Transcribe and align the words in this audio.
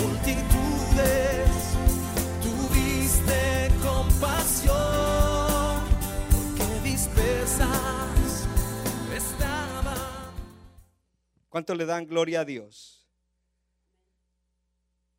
multitudes, 0.00 1.50
tuviste 2.42 3.70
compasión, 3.82 4.76
porque 6.30 6.88
dispersas 6.88 8.46
estaban. 9.14 10.32
¿Cuánto 11.48 11.74
le 11.74 11.86
dan 11.86 12.06
gloria 12.06 12.40
a 12.40 12.44
Dios? 12.44 13.06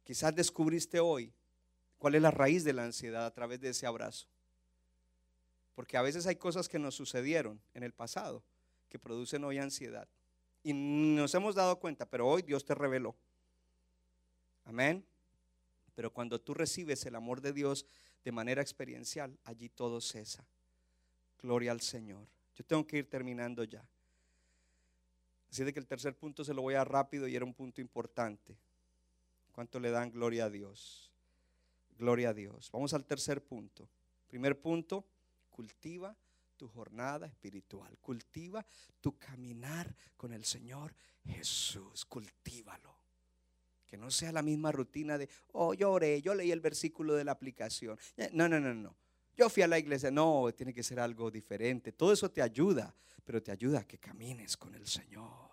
Quizás 0.03 0.35
descubriste 0.35 0.99
hoy 0.99 1.33
cuál 1.97 2.15
es 2.15 2.21
la 2.21 2.31
raíz 2.31 2.63
de 2.63 2.73
la 2.73 2.83
ansiedad 2.83 3.25
a 3.25 3.31
través 3.31 3.59
de 3.59 3.69
ese 3.69 3.85
abrazo. 3.85 4.27
Porque 5.75 5.97
a 5.97 6.01
veces 6.01 6.25
hay 6.25 6.35
cosas 6.35 6.67
que 6.67 6.79
nos 6.79 6.95
sucedieron 6.95 7.61
en 7.73 7.83
el 7.83 7.93
pasado 7.93 8.43
que 8.89 8.99
producen 8.99 9.43
hoy 9.43 9.59
ansiedad. 9.59 10.09
Y 10.63 10.73
nos 10.73 11.33
hemos 11.35 11.55
dado 11.55 11.79
cuenta, 11.79 12.05
pero 12.05 12.27
hoy 12.27 12.41
Dios 12.41 12.65
te 12.65 12.75
reveló. 12.75 13.15
Amén. 14.69 15.03
Pero 15.95 16.13
cuando 16.13 16.39
tú 16.39 16.53
recibes 16.53 17.03
el 17.07 17.15
amor 17.15 17.41
de 17.41 17.53
Dios 17.53 17.87
de 18.23 18.31
manera 18.31 18.61
experiencial, 18.61 19.35
allí 19.43 19.67
todo 19.67 19.99
cesa. 19.99 20.45
Gloria 21.41 21.71
al 21.71 21.81
Señor. 21.81 22.27
Yo 22.55 22.63
tengo 22.63 22.85
que 22.85 22.97
ir 22.97 23.09
terminando 23.09 23.63
ya. 23.63 23.83
Así 25.49 25.63
de 25.63 25.73
que 25.73 25.79
el 25.79 25.87
tercer 25.87 26.15
punto 26.15 26.43
se 26.43 26.53
lo 26.53 26.61
voy 26.61 26.75
a 26.75 26.83
rápido 26.83 27.27
y 27.27 27.35
era 27.35 27.43
un 27.43 27.55
punto 27.55 27.81
importante. 27.81 28.55
¿Cuánto 29.51 29.79
le 29.79 29.89
dan 29.89 30.11
gloria 30.11 30.45
a 30.45 30.49
Dios? 30.51 31.11
Gloria 31.97 32.29
a 32.29 32.33
Dios. 32.33 32.69
Vamos 32.71 32.93
al 32.93 33.05
tercer 33.05 33.43
punto. 33.43 33.89
Primer 34.27 34.61
punto, 34.61 35.03
cultiva 35.49 36.15
tu 36.55 36.67
jornada 36.67 37.25
espiritual. 37.25 37.97
Cultiva 37.97 38.63
tu 39.01 39.17
caminar 39.17 39.95
con 40.15 40.31
el 40.31 40.45
Señor 40.45 40.93
Jesús. 41.25 42.05
Cultívalo. 42.05 42.98
Que 43.89 43.97
no 43.97 44.11
sea 44.11 44.31
la 44.31 44.43
misma 44.43 44.71
rutina 44.71 45.17
de, 45.17 45.27
oh, 45.53 45.73
yo 45.73 45.91
oré, 45.91 46.21
yo 46.21 46.35
leí 46.35 46.51
el 46.51 46.61
versículo 46.61 47.15
de 47.15 47.23
la 47.23 47.31
aplicación. 47.31 47.97
Eh, 48.17 48.29
No, 48.33 48.47
no, 48.47 48.59
no, 48.59 48.73
no. 48.73 48.95
Yo 49.35 49.49
fui 49.49 49.63
a 49.63 49.67
la 49.67 49.79
iglesia. 49.79 50.11
No, 50.11 50.51
tiene 50.55 50.73
que 50.73 50.83
ser 50.83 50.99
algo 50.99 51.31
diferente. 51.31 51.91
Todo 51.91 52.13
eso 52.13 52.29
te 52.29 52.41
ayuda, 52.41 52.93
pero 53.25 53.41
te 53.41 53.51
ayuda 53.51 53.79
a 53.79 53.87
que 53.87 53.97
camines 53.97 54.55
con 54.57 54.75
el 54.75 54.85
Señor. 54.85 55.48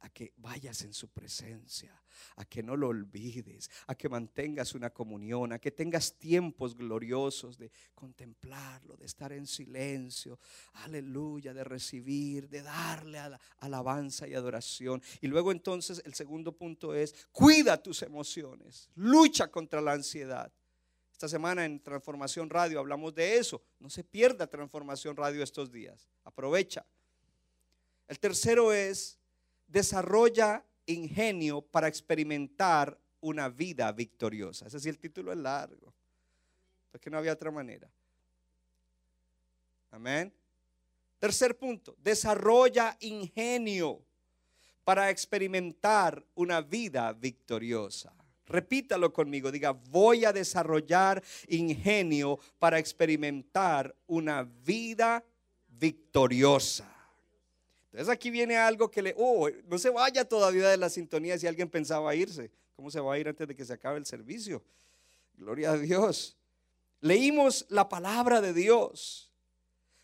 A 0.00 0.10
que 0.10 0.32
vayas 0.36 0.82
en 0.82 0.92
su 0.92 1.08
presencia, 1.08 2.00
a 2.36 2.44
que 2.44 2.62
no 2.62 2.76
lo 2.76 2.88
olvides, 2.88 3.70
a 3.86 3.94
que 3.94 4.08
mantengas 4.08 4.74
una 4.74 4.90
comunión, 4.90 5.52
a 5.52 5.58
que 5.58 5.70
tengas 5.70 6.18
tiempos 6.18 6.76
gloriosos 6.76 7.56
de 7.56 7.72
contemplarlo, 7.94 8.96
de 8.96 9.06
estar 9.06 9.32
en 9.32 9.46
silencio, 9.46 10.38
aleluya, 10.74 11.54
de 11.54 11.64
recibir, 11.64 12.48
de 12.48 12.62
darle 12.62 13.18
alabanza 13.58 14.28
y 14.28 14.34
adoración. 14.34 15.02
Y 15.20 15.28
luego 15.28 15.50
entonces 15.50 16.02
el 16.04 16.14
segundo 16.14 16.52
punto 16.52 16.94
es, 16.94 17.26
cuida 17.32 17.82
tus 17.82 18.02
emociones, 18.02 18.90
lucha 18.94 19.50
contra 19.50 19.80
la 19.80 19.92
ansiedad. 19.92 20.52
Esta 21.16 21.28
semana 21.28 21.64
en 21.64 21.82
Transformación 21.82 22.50
Radio 22.50 22.78
hablamos 22.78 23.14
de 23.14 23.38
eso. 23.38 23.62
No 23.78 23.88
se 23.88 24.04
pierda 24.04 24.46
Transformación 24.46 25.16
Radio 25.16 25.42
estos 25.42 25.72
días. 25.72 26.10
Aprovecha. 26.24 26.84
El 28.06 28.18
tercero 28.18 28.70
es, 28.70 29.18
desarrolla 29.66 30.64
ingenio 30.86 31.62
para 31.62 31.88
experimentar 31.88 32.98
una 33.20 33.48
vida 33.48 33.90
victoriosa. 33.92 34.66
Ese 34.66 34.80
sí, 34.80 34.88
el 34.88 34.98
título 34.98 35.32
es 35.32 35.38
largo. 35.38 35.92
Es 36.92 37.00
que 37.00 37.10
no 37.10 37.18
había 37.18 37.32
otra 37.32 37.50
manera. 37.50 37.90
Amén. 39.90 40.32
Tercer 41.18 41.58
punto, 41.58 41.96
desarrolla 41.98 42.96
ingenio 43.00 44.02
para 44.84 45.10
experimentar 45.10 46.24
una 46.34 46.60
vida 46.60 47.12
victoriosa. 47.12 48.12
Repítalo 48.46 49.12
conmigo, 49.12 49.50
diga, 49.50 49.72
voy 49.72 50.24
a 50.24 50.32
desarrollar 50.32 51.22
ingenio 51.48 52.38
para 52.58 52.78
experimentar 52.78 53.94
una 54.06 54.44
vida 54.44 55.24
victoriosa. 55.66 56.95
Entonces 57.96 58.12
aquí 58.12 58.28
viene 58.28 58.58
algo 58.58 58.90
que 58.90 59.00
le, 59.00 59.14
oh, 59.16 59.48
no 59.68 59.78
se 59.78 59.88
vaya 59.88 60.22
todavía 60.26 60.68
de 60.68 60.76
la 60.76 60.90
sintonía 60.90 61.38
si 61.38 61.46
alguien 61.46 61.70
pensaba 61.70 62.14
irse. 62.14 62.50
¿Cómo 62.74 62.90
se 62.90 63.00
va 63.00 63.14
a 63.14 63.18
ir 63.18 63.26
antes 63.26 63.48
de 63.48 63.56
que 63.56 63.64
se 63.64 63.72
acabe 63.72 63.96
el 63.96 64.04
servicio? 64.04 64.62
Gloria 65.32 65.72
a 65.72 65.78
Dios. 65.78 66.36
Leímos 67.00 67.64
la 67.70 67.88
palabra 67.88 68.42
de 68.42 68.52
Dios. 68.52 69.32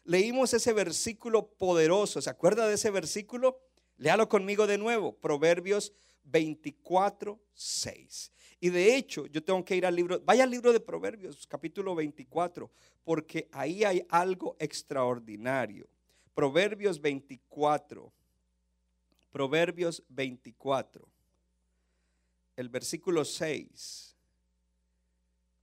Leímos 0.05 0.55
ese 0.55 0.73
versículo 0.73 1.47
poderoso. 1.47 2.23
¿Se 2.23 2.31
acuerda 2.31 2.67
de 2.67 2.77
ese 2.77 2.91
versículo? 2.91 3.61
Léalo 3.99 4.27
conmigo 4.27 4.67
de 4.67 4.79
nuevo. 4.79 5.13
Proverbios 5.13 5.93
24, 6.25 7.39
6. 7.53 8.33
Y 8.61 8.71
de 8.71 8.97
hecho, 8.97 9.27
yo 9.27 9.45
tengo 9.45 9.63
que 9.67 9.77
ir 9.77 9.85
al 9.85 9.95
libro, 9.95 10.19
vaya 10.25 10.45
al 10.45 10.51
libro 10.51 10.73
de 10.73 10.81
Proverbios, 10.81 11.47
capítulo 11.47 11.95
24, 11.95 12.71
porque 13.05 13.51
ahí 13.53 13.85
hay 13.85 14.07
algo 14.09 14.57
extraordinario. 14.59 15.87
Proverbios 16.35 17.01
24. 17.01 18.13
Proverbios 19.31 20.03
24. 20.09 21.09
El 22.57 22.69
versículo 22.69 23.25
6 23.25 24.17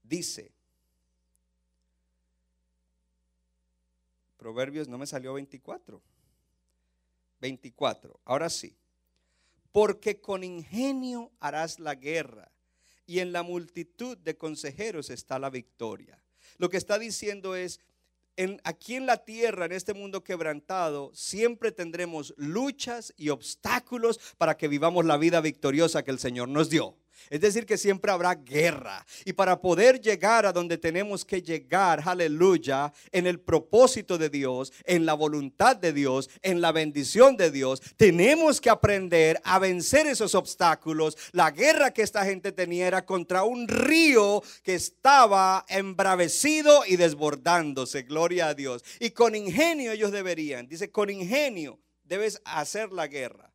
dice, 0.02 0.52
Proverbios 4.36 4.88
no 4.88 4.96
me 4.96 5.06
salió 5.06 5.34
24. 5.34 6.00
24. 7.40 8.20
Ahora 8.24 8.48
sí. 8.48 8.76
Porque 9.70 10.20
con 10.20 10.42
ingenio 10.42 11.30
harás 11.40 11.78
la 11.78 11.94
guerra 11.94 12.50
y 13.06 13.18
en 13.18 13.32
la 13.32 13.42
multitud 13.42 14.16
de 14.16 14.36
consejeros 14.36 15.10
está 15.10 15.38
la 15.38 15.50
victoria. 15.50 16.22
Lo 16.58 16.70
que 16.70 16.76
está 16.76 16.98
diciendo 16.98 17.54
es, 17.54 17.80
aquí 18.64 18.94
en 18.94 19.06
la 19.06 19.24
tierra, 19.24 19.66
en 19.66 19.72
este 19.72 19.94
mundo 19.94 20.22
quebrantado, 20.24 21.10
siempre 21.14 21.72
tendremos 21.72 22.34
luchas 22.36 23.12
y 23.16 23.30
obstáculos 23.30 24.20
para 24.38 24.56
que 24.56 24.68
vivamos 24.68 25.04
la 25.04 25.16
vida 25.16 25.40
victoriosa 25.40 26.02
que 26.02 26.10
el 26.10 26.18
Señor 26.18 26.48
nos 26.48 26.70
dio. 26.70 26.99
Es 27.28 27.40
decir, 27.40 27.66
que 27.66 27.76
siempre 27.76 28.10
habrá 28.10 28.34
guerra. 28.34 29.04
Y 29.24 29.32
para 29.32 29.60
poder 29.60 30.00
llegar 30.00 30.46
a 30.46 30.52
donde 30.52 30.78
tenemos 30.78 31.24
que 31.24 31.42
llegar, 31.42 32.02
aleluya, 32.04 32.92
en 33.12 33.26
el 33.26 33.40
propósito 33.40 34.18
de 34.18 34.30
Dios, 34.30 34.72
en 34.84 35.06
la 35.06 35.14
voluntad 35.14 35.76
de 35.76 35.92
Dios, 35.92 36.30
en 36.42 36.60
la 36.60 36.72
bendición 36.72 37.36
de 37.36 37.50
Dios, 37.50 37.82
tenemos 37.96 38.60
que 38.60 38.70
aprender 38.70 39.40
a 39.44 39.58
vencer 39.58 40.06
esos 40.06 40.34
obstáculos. 40.34 41.16
La 41.32 41.50
guerra 41.50 41.92
que 41.92 42.02
esta 42.02 42.24
gente 42.24 42.52
tenía 42.52 42.86
era 42.86 43.04
contra 43.04 43.44
un 43.44 43.68
río 43.68 44.42
que 44.62 44.74
estaba 44.74 45.64
embravecido 45.68 46.84
y 46.86 46.96
desbordándose. 46.96 48.02
Gloria 48.02 48.48
a 48.48 48.54
Dios. 48.54 48.84
Y 48.98 49.10
con 49.10 49.34
ingenio 49.34 49.92
ellos 49.92 50.12
deberían, 50.12 50.68
dice, 50.68 50.90
con 50.90 51.10
ingenio 51.10 51.78
debes 52.04 52.40
hacer 52.44 52.92
la 52.92 53.06
guerra. 53.06 53.49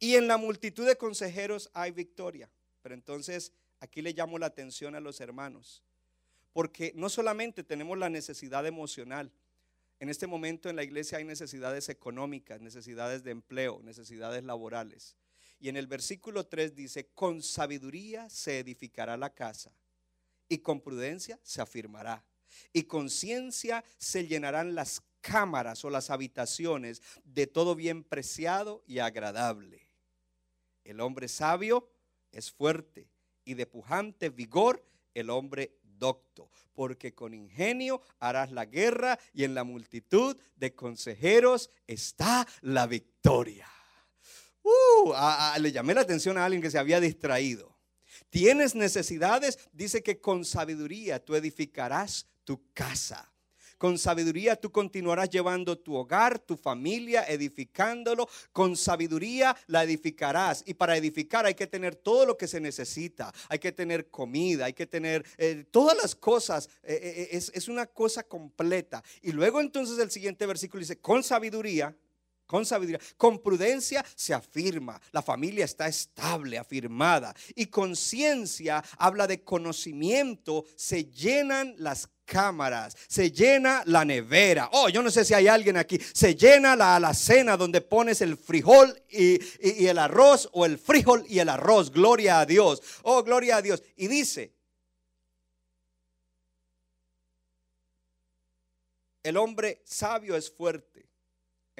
Y 0.00 0.16
en 0.16 0.26
la 0.26 0.38
multitud 0.38 0.86
de 0.86 0.96
consejeros 0.96 1.70
hay 1.74 1.92
victoria. 1.92 2.50
Pero 2.82 2.94
entonces 2.94 3.52
aquí 3.80 4.00
le 4.00 4.14
llamo 4.14 4.38
la 4.38 4.46
atención 4.46 4.94
a 4.94 5.00
los 5.00 5.20
hermanos. 5.20 5.84
Porque 6.52 6.92
no 6.96 7.08
solamente 7.08 7.62
tenemos 7.62 7.98
la 7.98 8.08
necesidad 8.08 8.66
emocional. 8.66 9.30
En 10.00 10.08
este 10.08 10.26
momento 10.26 10.70
en 10.70 10.76
la 10.76 10.82
iglesia 10.82 11.18
hay 11.18 11.24
necesidades 11.24 11.90
económicas, 11.90 12.62
necesidades 12.62 13.22
de 13.22 13.32
empleo, 13.32 13.80
necesidades 13.82 14.42
laborales. 14.42 15.16
Y 15.60 15.68
en 15.68 15.76
el 15.76 15.86
versículo 15.86 16.46
3 16.46 16.74
dice, 16.74 17.10
con 17.14 17.42
sabiduría 17.42 18.30
se 18.30 18.58
edificará 18.58 19.18
la 19.18 19.34
casa 19.34 19.70
y 20.48 20.58
con 20.58 20.80
prudencia 20.80 21.38
se 21.42 21.60
afirmará. 21.60 22.24
Y 22.72 22.84
con 22.84 23.10
ciencia 23.10 23.84
se 23.98 24.26
llenarán 24.26 24.74
las 24.74 25.02
cámaras 25.20 25.84
o 25.84 25.90
las 25.90 26.08
habitaciones 26.08 27.02
de 27.24 27.46
todo 27.46 27.74
bien 27.74 28.02
preciado 28.02 28.82
y 28.86 28.98
agradable. 29.00 29.79
El 30.84 31.00
hombre 31.00 31.28
sabio 31.28 31.90
es 32.32 32.50
fuerte 32.50 33.08
y 33.44 33.54
de 33.54 33.66
pujante 33.66 34.30
vigor 34.30 34.84
el 35.14 35.30
hombre 35.30 35.78
docto, 35.82 36.50
porque 36.72 37.14
con 37.14 37.34
ingenio 37.34 38.00
harás 38.18 38.50
la 38.50 38.64
guerra 38.64 39.18
y 39.32 39.44
en 39.44 39.54
la 39.54 39.64
multitud 39.64 40.36
de 40.56 40.74
consejeros 40.74 41.70
está 41.86 42.46
la 42.62 42.86
victoria. 42.86 43.68
Uh, 44.62 45.12
le 45.60 45.72
llamé 45.72 45.94
la 45.94 46.02
atención 46.02 46.38
a 46.38 46.44
alguien 46.44 46.62
que 46.62 46.70
se 46.70 46.78
había 46.78 47.00
distraído. 47.00 47.78
Tienes 48.30 48.74
necesidades, 48.74 49.58
dice 49.72 50.02
que 50.02 50.20
con 50.20 50.44
sabiduría 50.44 51.24
tú 51.24 51.34
edificarás 51.34 52.26
tu 52.44 52.72
casa. 52.72 53.29
Con 53.80 53.96
sabiduría 53.96 54.56
tú 54.56 54.70
continuarás 54.70 55.30
llevando 55.30 55.78
tu 55.78 55.94
hogar, 55.96 56.38
tu 56.38 56.54
familia, 56.54 57.24
edificándolo. 57.26 58.28
Con 58.52 58.76
sabiduría 58.76 59.56
la 59.68 59.84
edificarás. 59.84 60.62
Y 60.66 60.74
para 60.74 60.98
edificar 60.98 61.46
hay 61.46 61.54
que 61.54 61.66
tener 61.66 61.94
todo 61.94 62.26
lo 62.26 62.36
que 62.36 62.46
se 62.46 62.60
necesita. 62.60 63.32
Hay 63.48 63.58
que 63.58 63.72
tener 63.72 64.10
comida, 64.10 64.66
hay 64.66 64.74
que 64.74 64.86
tener 64.86 65.24
eh, 65.38 65.64
todas 65.70 65.96
las 65.96 66.14
cosas. 66.14 66.68
Eh, 66.82 67.00
eh, 67.02 67.28
es, 67.32 67.50
es 67.54 67.68
una 67.68 67.86
cosa 67.86 68.22
completa. 68.22 69.02
Y 69.22 69.32
luego 69.32 69.62
entonces 69.62 69.98
el 69.98 70.10
siguiente 70.10 70.44
versículo 70.44 70.80
dice, 70.80 70.98
con 70.98 71.24
sabiduría 71.24 71.96
con 72.50 72.66
sabiduría, 72.66 72.98
con 73.16 73.38
prudencia 73.38 74.04
se 74.16 74.34
afirma. 74.34 75.00
La 75.12 75.22
familia 75.22 75.64
está 75.64 75.86
estable, 75.86 76.58
afirmada. 76.58 77.32
Y 77.54 77.66
con 77.66 77.94
ciencia 77.94 78.82
habla 78.98 79.28
de 79.28 79.44
conocimiento, 79.44 80.64
se 80.74 81.04
llenan 81.04 81.76
las 81.78 82.08
cámaras, 82.30 82.96
se 83.08 83.32
llena 83.32 83.82
la 83.86 84.04
nevera. 84.04 84.68
Oh, 84.72 84.88
yo 84.88 85.02
no 85.02 85.10
sé 85.10 85.24
si 85.24 85.34
hay 85.34 85.48
alguien 85.48 85.76
aquí. 85.76 85.98
Se 85.98 86.36
llena 86.36 86.76
la 86.76 86.96
alacena 86.96 87.56
donde 87.56 87.80
pones 87.80 88.20
el 88.20 88.36
frijol 88.36 88.96
y, 89.10 89.40
y, 89.60 89.86
el 89.86 89.98
arroz 89.98 90.48
o 90.52 90.64
el 90.64 90.78
frijol 90.78 91.24
y 91.28 91.40
el 91.40 91.48
arroz. 91.48 91.90
Gloria 91.90 92.40
a 92.40 92.46
Dios. 92.46 92.82
Oh, 93.02 93.22
gloria 93.24 93.56
a 93.56 93.62
Dios. 93.62 93.82
Y 93.96 94.06
dice, 94.06 94.52
el 99.24 99.36
hombre 99.36 99.82
sabio 99.84 100.36
es 100.36 100.50
fuerte 100.50 101.10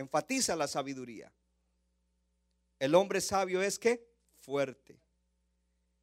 enfatiza 0.00 0.56
la 0.56 0.66
sabiduría. 0.66 1.32
El 2.78 2.94
hombre 2.94 3.20
sabio 3.20 3.62
es 3.62 3.78
que 3.78 4.08
fuerte. 4.40 4.98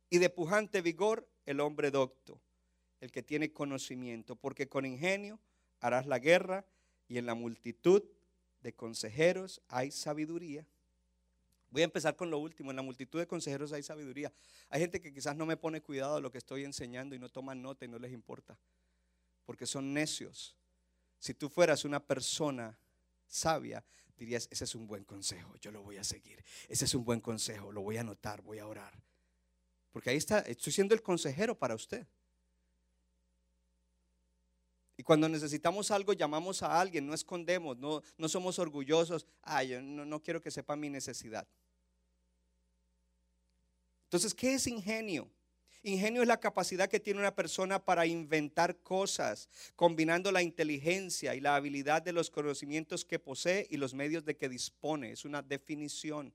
Y 0.09 0.19
de 0.19 0.29
pujante 0.29 0.81
vigor 0.81 1.27
el 1.45 1.59
hombre 1.59 1.91
docto, 1.91 2.39
el 3.01 3.11
que 3.11 3.23
tiene 3.23 3.51
conocimiento, 3.51 4.35
porque 4.35 4.67
con 4.67 4.85
ingenio 4.85 5.39
harás 5.79 6.05
la 6.05 6.19
guerra 6.19 6.65
y 7.07 7.17
en 7.17 7.25
la 7.25 7.35
multitud 7.35 8.03
de 8.61 8.73
consejeros 8.73 9.61
hay 9.67 9.91
sabiduría. 9.91 10.65
Voy 11.69 11.81
a 11.81 11.85
empezar 11.85 12.15
con 12.15 12.31
lo 12.31 12.39
último. 12.39 12.71
En 12.71 12.77
la 12.77 12.81
multitud 12.81 13.19
de 13.19 13.27
consejeros 13.27 13.73
hay 13.73 13.83
sabiduría. 13.83 14.31
Hay 14.69 14.79
gente 14.79 15.01
que 15.01 15.13
quizás 15.13 15.35
no 15.35 15.45
me 15.45 15.57
pone 15.57 15.81
cuidado 15.81 16.21
lo 16.21 16.31
que 16.31 16.38
estoy 16.38 16.63
enseñando 16.63 17.15
y 17.15 17.19
no 17.19 17.29
toman 17.29 17.61
nota 17.61 17.85
y 17.85 17.88
no 17.88 17.99
les 17.99 18.11
importa. 18.11 18.57
Porque 19.45 19.65
son 19.65 19.94
necios. 19.94 20.55
Si 21.19 21.33
tú 21.33 21.49
fueras 21.49 21.83
una 21.85 21.99
persona 21.99 22.77
sabia, 23.27 23.83
dirías, 24.17 24.47
ese 24.51 24.63
es 24.63 24.75
un 24.75 24.88
buen 24.88 25.03
consejo, 25.03 25.55
yo 25.57 25.71
lo 25.71 25.83
voy 25.83 25.97
a 25.97 26.03
seguir. 26.03 26.44
Ese 26.67 26.85
es 26.85 26.94
un 26.95 27.03
buen 27.03 27.19
consejo, 27.19 27.71
lo 27.71 27.81
voy 27.81 27.97
a 27.97 28.01
anotar, 28.01 28.41
voy 28.41 28.59
a 28.59 28.67
orar. 28.67 28.94
Porque 29.91 30.09
ahí 30.09 30.17
está, 30.17 30.39
estoy 30.39 30.71
siendo 30.71 30.94
el 30.95 31.01
consejero 31.01 31.57
para 31.57 31.75
usted. 31.75 32.05
Y 34.97 35.03
cuando 35.03 35.29
necesitamos 35.29 35.91
algo, 35.91 36.13
llamamos 36.13 36.63
a 36.63 36.81
alguien, 36.81 37.05
no 37.05 37.13
escondemos, 37.13 37.77
no, 37.77 38.01
no 38.17 38.27
somos 38.27 38.57
orgullosos. 38.57 39.27
Ah, 39.44 39.63
yo 39.63 39.79
no, 39.79 40.05
no 40.05 40.23
quiero 40.23 40.41
que 40.41 40.49
sepa 40.49 40.75
mi 40.75 40.89
necesidad. 40.89 41.47
Entonces, 44.05 44.33
¿qué 44.33 44.55
es 44.55 44.65
ingenio? 44.65 45.29
Ingenio 45.83 46.23
es 46.23 46.27
la 46.27 46.39
capacidad 46.39 46.89
que 46.89 46.99
tiene 46.99 47.19
una 47.19 47.35
persona 47.35 47.77
para 47.77 48.07
inventar 48.07 48.77
cosas, 48.77 49.47
combinando 49.75 50.31
la 50.31 50.41
inteligencia 50.41 51.35
y 51.35 51.41
la 51.41 51.55
habilidad 51.55 52.01
de 52.01 52.13
los 52.13 52.31
conocimientos 52.31 53.05
que 53.05 53.19
posee 53.19 53.67
y 53.69 53.77
los 53.77 53.94
medios 53.94 54.25
de 54.25 54.35
que 54.35 54.49
dispone. 54.49 55.11
Es 55.11 55.25
una 55.25 55.44
definición. 55.44 56.33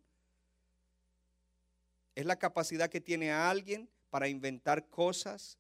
Es 2.15 2.27
la 2.27 2.37
capacidad 2.37 2.89
que 2.89 3.01
tiene 3.01 3.33
alguien 3.33 3.89
para 4.11 4.29
inventar 4.29 4.87
cosas, 4.89 5.59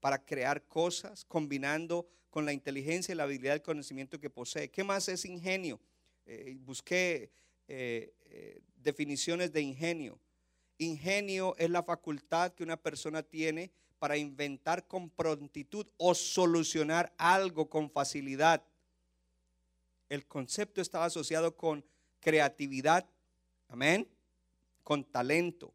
para 0.00 0.24
crear 0.24 0.62
cosas, 0.62 1.24
combinando 1.26 2.08
con 2.30 2.46
la 2.46 2.52
inteligencia 2.52 3.12
y 3.12 3.16
la 3.16 3.24
habilidad 3.24 3.52
del 3.52 3.62
conocimiento 3.62 4.18
que 4.20 4.30
posee. 4.30 4.70
¿Qué 4.70 4.84
más 4.84 5.08
es 5.08 5.24
ingenio? 5.24 5.80
Eh, 6.26 6.56
busqué 6.60 7.30
eh, 7.68 8.14
eh, 8.26 8.60
definiciones 8.76 9.52
de 9.52 9.60
ingenio. 9.60 10.18
Ingenio 10.78 11.54
es 11.58 11.68
la 11.68 11.82
facultad 11.82 12.52
que 12.52 12.62
una 12.62 12.76
persona 12.76 13.22
tiene 13.22 13.70
para 13.98 14.16
inventar 14.16 14.86
con 14.86 15.10
prontitud 15.10 15.86
o 15.98 16.14
solucionar 16.14 17.12
algo 17.18 17.68
con 17.68 17.90
facilidad. 17.90 18.64
El 20.08 20.26
concepto 20.26 20.80
estaba 20.80 21.04
asociado 21.04 21.54
con 21.56 21.84
creatividad, 22.20 23.06
amén, 23.68 24.08
con 24.82 25.04
talento. 25.04 25.74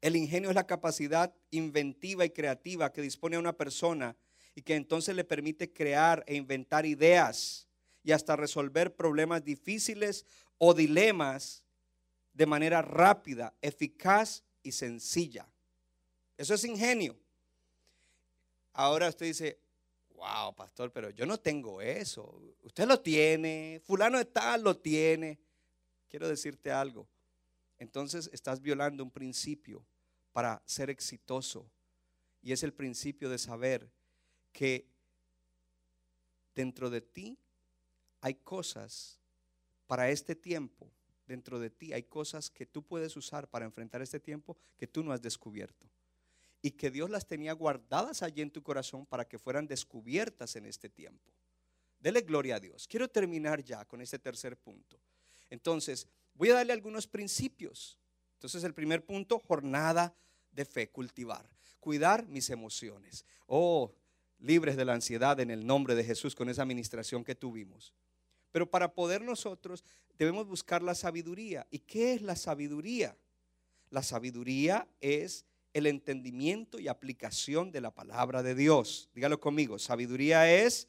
El 0.00 0.16
ingenio 0.16 0.48
es 0.50 0.54
la 0.54 0.66
capacidad 0.66 1.32
inventiva 1.50 2.24
y 2.24 2.30
creativa 2.30 2.92
que 2.92 3.02
dispone 3.02 3.36
a 3.36 3.40
una 3.40 3.56
persona 3.56 4.16
y 4.56 4.62
que 4.62 4.74
entonces 4.74 5.14
le 5.14 5.22
permite 5.22 5.70
crear 5.70 6.24
e 6.26 6.34
inventar 6.34 6.86
ideas 6.86 7.68
y 8.02 8.12
hasta 8.12 8.34
resolver 8.36 8.96
problemas 8.96 9.44
difíciles 9.44 10.24
o 10.56 10.72
dilemas 10.72 11.62
de 12.32 12.46
manera 12.46 12.80
rápida, 12.80 13.52
eficaz 13.60 14.42
y 14.62 14.72
sencilla. 14.72 15.46
Eso 16.38 16.54
es 16.54 16.64
ingenio. 16.64 17.14
Ahora 18.72 19.10
usted 19.10 19.26
dice, 19.26 19.58
wow, 20.14 20.54
pastor, 20.54 20.90
pero 20.90 21.10
yo 21.10 21.26
no 21.26 21.38
tengo 21.38 21.82
eso. 21.82 22.40
Usted 22.62 22.88
lo 22.88 22.98
tiene, 23.00 23.82
fulano 23.84 24.16
de 24.16 24.24
tal 24.24 24.62
lo 24.62 24.78
tiene. 24.78 25.38
Quiero 26.08 26.28
decirte 26.28 26.72
algo. 26.72 27.06
Entonces 27.78 28.30
estás 28.32 28.62
violando 28.62 29.04
un 29.04 29.10
principio 29.10 29.84
para 30.32 30.62
ser 30.64 30.88
exitoso. 30.88 31.70
Y 32.42 32.52
es 32.52 32.62
el 32.62 32.72
principio 32.72 33.28
de 33.28 33.36
saber 33.36 33.90
que 34.56 34.86
dentro 36.54 36.88
de 36.88 37.02
ti 37.02 37.36
hay 38.22 38.34
cosas 38.36 39.18
para 39.86 40.08
este 40.08 40.34
tiempo 40.34 40.90
dentro 41.26 41.58
de 41.58 41.70
ti 41.70 41.92
hay 41.92 42.04
cosas 42.04 42.50
que 42.50 42.66
tú 42.66 42.82
puedes 42.82 43.16
usar 43.16 43.48
para 43.48 43.64
enfrentar 43.64 44.00
este 44.02 44.20
tiempo 44.20 44.56
que 44.78 44.86
tú 44.86 45.02
no 45.02 45.12
has 45.12 45.20
descubierto. 45.20 45.88
Y 46.62 46.70
que 46.72 46.90
Dios 46.90 47.10
las 47.10 47.26
tenía 47.26 47.52
guardadas 47.52 48.22
allí 48.22 48.42
en 48.42 48.50
tu 48.50 48.62
corazón 48.62 49.06
para 49.06 49.26
que 49.26 49.38
fueran 49.38 49.66
descubiertas 49.66 50.56
en 50.56 50.66
este 50.66 50.88
tiempo. 50.88 51.32
Dele 52.00 52.22
gloria 52.22 52.56
a 52.56 52.60
Dios. 52.60 52.86
Quiero 52.88 53.08
terminar 53.08 53.62
ya 53.62 53.84
con 53.84 54.00
este 54.00 54.18
tercer 54.18 54.56
punto. 54.56 54.98
Entonces, 55.50 56.08
voy 56.34 56.50
a 56.50 56.54
darle 56.54 56.72
algunos 56.72 57.06
principios. 57.06 57.98
Entonces, 58.34 58.64
el 58.64 58.74
primer 58.74 59.04
punto, 59.04 59.38
jornada 59.38 60.14
de 60.50 60.64
fe, 60.64 60.88
cultivar. 60.88 61.48
Cuidar 61.78 62.26
mis 62.26 62.50
emociones. 62.50 63.24
Oh, 63.46 63.92
libres 64.38 64.76
de 64.76 64.84
la 64.84 64.94
ansiedad 64.94 65.40
en 65.40 65.50
el 65.50 65.66
nombre 65.66 65.94
de 65.94 66.04
Jesús 66.04 66.34
con 66.34 66.48
esa 66.48 66.62
administración 66.62 67.24
que 67.24 67.34
tuvimos. 67.34 67.94
Pero 68.52 68.70
para 68.70 68.92
poder 68.94 69.22
nosotros 69.22 69.84
debemos 70.18 70.46
buscar 70.46 70.82
la 70.82 70.94
sabiduría. 70.94 71.66
¿Y 71.70 71.80
qué 71.80 72.14
es 72.14 72.22
la 72.22 72.36
sabiduría? 72.36 73.16
La 73.90 74.02
sabiduría 74.02 74.88
es 75.00 75.44
el 75.72 75.86
entendimiento 75.86 76.78
y 76.78 76.88
aplicación 76.88 77.70
de 77.70 77.82
la 77.82 77.90
palabra 77.90 78.42
de 78.42 78.54
Dios. 78.54 79.10
Dígalo 79.14 79.40
conmigo, 79.40 79.78
sabiduría 79.78 80.50
es 80.50 80.88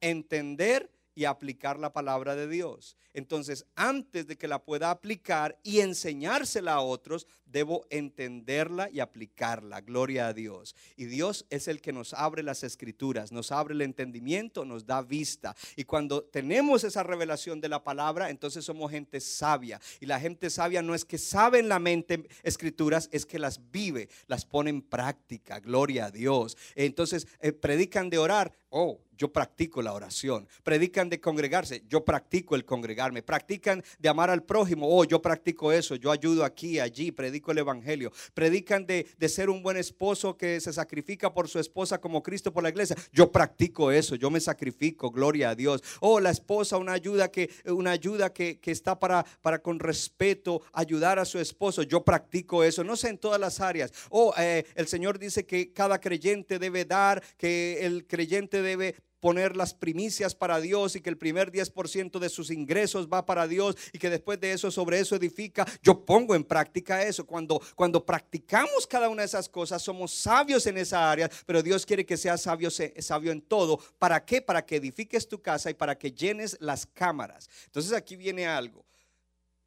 entender 0.00 0.90
y 1.16 1.24
aplicar 1.24 1.80
la 1.80 1.92
palabra 1.92 2.36
de 2.36 2.46
Dios. 2.46 2.96
Entonces, 3.14 3.66
antes 3.74 4.26
de 4.26 4.36
que 4.36 4.46
la 4.46 4.62
pueda 4.62 4.90
aplicar 4.90 5.58
y 5.62 5.80
enseñársela 5.80 6.74
a 6.74 6.80
otros, 6.82 7.26
debo 7.46 7.86
entenderla 7.88 8.90
y 8.90 9.00
aplicarla. 9.00 9.80
Gloria 9.80 10.28
a 10.28 10.32
Dios. 10.34 10.76
Y 10.96 11.06
Dios 11.06 11.46
es 11.48 11.68
el 11.68 11.80
que 11.80 11.94
nos 11.94 12.12
abre 12.12 12.42
las 12.42 12.62
escrituras, 12.62 13.32
nos 13.32 13.52
abre 13.52 13.72
el 13.72 13.80
entendimiento, 13.80 14.66
nos 14.66 14.84
da 14.84 15.00
vista. 15.00 15.56
Y 15.76 15.84
cuando 15.84 16.22
tenemos 16.24 16.84
esa 16.84 17.02
revelación 17.02 17.62
de 17.62 17.70
la 17.70 17.82
palabra, 17.82 18.28
entonces 18.28 18.64
somos 18.64 18.90
gente 18.90 19.20
sabia. 19.20 19.80
Y 20.00 20.04
la 20.04 20.20
gente 20.20 20.50
sabia 20.50 20.82
no 20.82 20.94
es 20.94 21.06
que 21.06 21.16
sabe 21.16 21.58
en 21.58 21.70
la 21.70 21.78
mente 21.78 22.28
escrituras, 22.42 23.08
es 23.12 23.24
que 23.24 23.38
las 23.38 23.70
vive, 23.70 24.10
las 24.26 24.44
pone 24.44 24.68
en 24.68 24.82
práctica. 24.82 25.58
Gloria 25.60 26.06
a 26.06 26.10
Dios. 26.10 26.58
Entonces, 26.74 27.26
eh, 27.40 27.52
predican 27.52 28.10
de 28.10 28.18
orar. 28.18 28.52
Oh, 28.68 29.00
yo 29.16 29.32
practico 29.32 29.82
la 29.82 29.92
oración. 29.92 30.48
Predican 30.62 31.08
de 31.08 31.20
congregarse, 31.20 31.82
yo 31.88 32.04
practico 32.04 32.54
el 32.54 32.64
congregarme. 32.64 33.22
Practican 33.22 33.82
de 33.98 34.08
amar 34.08 34.30
al 34.30 34.42
prójimo, 34.42 34.88
oh, 34.88 35.04
yo 35.04 35.20
practico 35.22 35.72
eso, 35.72 35.96
yo 35.96 36.10
ayudo 36.10 36.44
aquí, 36.44 36.78
allí, 36.78 37.12
predico 37.12 37.52
el 37.52 37.58
evangelio. 37.58 38.12
Predican 38.34 38.86
de, 38.86 39.06
de 39.18 39.28
ser 39.28 39.50
un 39.50 39.62
buen 39.62 39.76
esposo 39.76 40.36
que 40.36 40.60
se 40.60 40.72
sacrifica 40.72 41.32
por 41.32 41.48
su 41.48 41.58
esposa 41.58 42.00
como 42.00 42.22
Cristo 42.22 42.52
por 42.52 42.62
la 42.62 42.70
iglesia. 42.70 42.96
Yo 43.12 43.30
practico 43.30 43.90
eso, 43.90 44.14
yo 44.16 44.30
me 44.30 44.40
sacrifico, 44.40 45.10
gloria 45.10 45.50
a 45.50 45.54
Dios. 45.54 45.82
Oh, 46.00 46.20
la 46.20 46.30
esposa, 46.30 46.76
una 46.76 46.92
ayuda 46.92 47.30
que, 47.30 47.50
una 47.66 47.90
ayuda 47.92 48.32
que, 48.32 48.58
que 48.58 48.70
está 48.70 48.98
para, 48.98 49.24
para 49.42 49.60
con 49.60 49.78
respeto 49.78 50.62
ayudar 50.72 51.18
a 51.18 51.24
su 51.24 51.38
esposo. 51.38 51.82
Yo 51.82 52.04
practico 52.04 52.64
eso, 52.64 52.84
no 52.84 52.96
sé 52.96 53.08
en 53.08 53.18
todas 53.18 53.40
las 53.40 53.60
áreas. 53.60 53.92
Oh, 54.10 54.34
eh, 54.38 54.64
el 54.74 54.86
Señor 54.86 55.18
dice 55.18 55.46
que 55.46 55.72
cada 55.72 56.00
creyente 56.00 56.58
debe 56.58 56.84
dar, 56.84 57.22
que 57.36 57.84
el 57.86 58.06
creyente 58.06 58.62
debe 58.62 58.96
poner 59.20 59.56
las 59.56 59.74
primicias 59.74 60.34
para 60.34 60.60
Dios 60.60 60.96
y 60.96 61.00
que 61.00 61.10
el 61.10 61.18
primer 61.18 61.50
10% 61.50 62.18
de 62.18 62.28
sus 62.28 62.50
ingresos 62.50 63.08
va 63.08 63.24
para 63.24 63.46
Dios 63.48 63.76
y 63.92 63.98
que 63.98 64.10
después 64.10 64.40
de 64.40 64.52
eso 64.52 64.70
sobre 64.70 65.00
eso 65.00 65.16
edifica, 65.16 65.66
yo 65.82 66.04
pongo 66.04 66.34
en 66.34 66.44
práctica 66.44 67.02
eso. 67.02 67.26
Cuando, 67.26 67.60
cuando 67.74 68.04
practicamos 68.04 68.86
cada 68.86 69.08
una 69.08 69.22
de 69.22 69.26
esas 69.26 69.48
cosas, 69.48 69.82
somos 69.82 70.12
sabios 70.12 70.66
en 70.66 70.78
esa 70.78 71.10
área, 71.10 71.30
pero 71.46 71.62
Dios 71.62 71.86
quiere 71.86 72.04
que 72.04 72.16
seas 72.16 72.42
sabio, 72.42 72.70
sabio 72.70 73.32
en 73.32 73.42
todo. 73.42 73.78
¿Para 73.98 74.24
qué? 74.24 74.42
Para 74.42 74.64
que 74.64 74.76
edifiques 74.76 75.28
tu 75.28 75.40
casa 75.40 75.70
y 75.70 75.74
para 75.74 75.96
que 75.96 76.12
llenes 76.12 76.56
las 76.60 76.86
cámaras. 76.86 77.48
Entonces 77.66 77.92
aquí 77.92 78.16
viene 78.16 78.46
algo. 78.46 78.84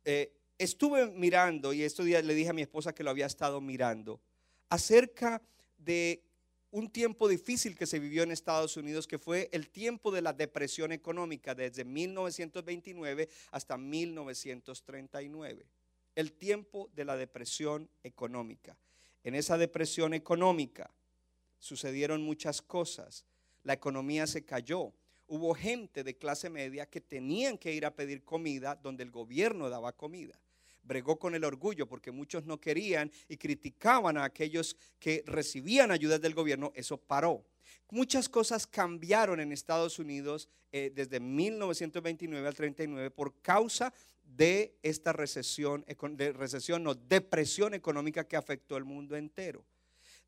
Eh, 0.06 0.32
estuve 0.58 1.08
mirando, 1.08 1.74
y 1.74 1.84
estos 1.84 2.06
días 2.06 2.24
le 2.24 2.36
dije 2.36 2.50
a 2.50 2.54
mi 2.54 2.62
esposa 2.62 2.94
que 2.94 3.04
lo 3.04 3.10
había 3.10 3.26
estado 3.26 3.62
mirando, 3.62 4.22
acerca 4.70 5.42
de 5.78 6.24
un 6.72 6.90
tiempo 6.90 7.28
difícil 7.28 7.76
que 7.76 7.88
se 7.88 8.00
vivió 8.00 8.24
en 8.24 8.32
Estados 8.32 8.78
Unidos, 8.78 9.08
que 9.08 9.18
fue 9.18 9.50
el 9.52 9.70
tiempo 9.70 10.12
de 10.12 10.22
la 10.22 10.34
depresión 10.34 10.92
económica 10.92 11.56
desde 11.56 11.84
1929 11.84 13.30
hasta 13.52 13.78
1939. 13.78 15.66
El 16.16 16.34
tiempo 16.34 16.90
de 16.94 17.06
la 17.06 17.16
depresión 17.16 17.90
económica. 18.04 18.78
En 19.24 19.36
esa 19.36 19.58
depresión 19.58 20.14
económica 20.14 20.94
sucedieron 21.58 22.22
muchas 22.22 22.62
cosas. 22.62 23.26
La 23.64 23.74
economía 23.74 24.28
se 24.28 24.46
cayó. 24.46 24.94
Hubo 25.28 25.54
gente 25.54 26.04
de 26.04 26.18
clase 26.18 26.50
media 26.50 26.88
que 26.88 27.02
tenían 27.02 27.58
que 27.58 27.74
ir 27.74 27.86
a 27.86 27.96
pedir 27.96 28.24
comida 28.24 28.76
donde 28.76 29.04
el 29.04 29.12
gobierno 29.12 29.70
daba 29.70 29.94
comida 29.94 30.40
bregó 30.84 31.20
con 31.20 31.36
el 31.36 31.44
orgullo 31.44 31.88
porque 31.88 32.12
muchos 32.12 32.46
no 32.46 32.60
querían 32.60 33.12
y 33.28 33.38
criticaban 33.38 34.18
a 34.18 34.24
aquellos 34.24 34.76
que 35.00 35.24
recibían 35.26 35.92
ayudas 35.92 36.22
del 36.22 36.34
gobierno, 36.34 36.72
eso 36.76 36.98
paró. 36.98 37.46
Muchas 37.92 38.30
cosas 38.30 38.68
cambiaron 38.68 39.40
en 39.40 39.52
Estados 39.52 40.00
Unidos 40.00 40.50
eh, 40.72 40.92
desde 40.94 41.20
1929 41.20 42.48
al 42.48 42.54
39 42.54 43.12
por 43.12 43.42
causa 43.42 43.94
de 44.24 44.78
esta 44.84 45.12
recesión, 45.12 45.84
de 46.12 46.32
recesión, 46.34 46.84
no, 46.84 46.94
depresión 46.94 47.74
económica 47.74 48.28
que 48.28 48.38
afectó 48.38 48.78
el 48.78 48.86
mundo 48.86 49.16
entero. 49.16 49.66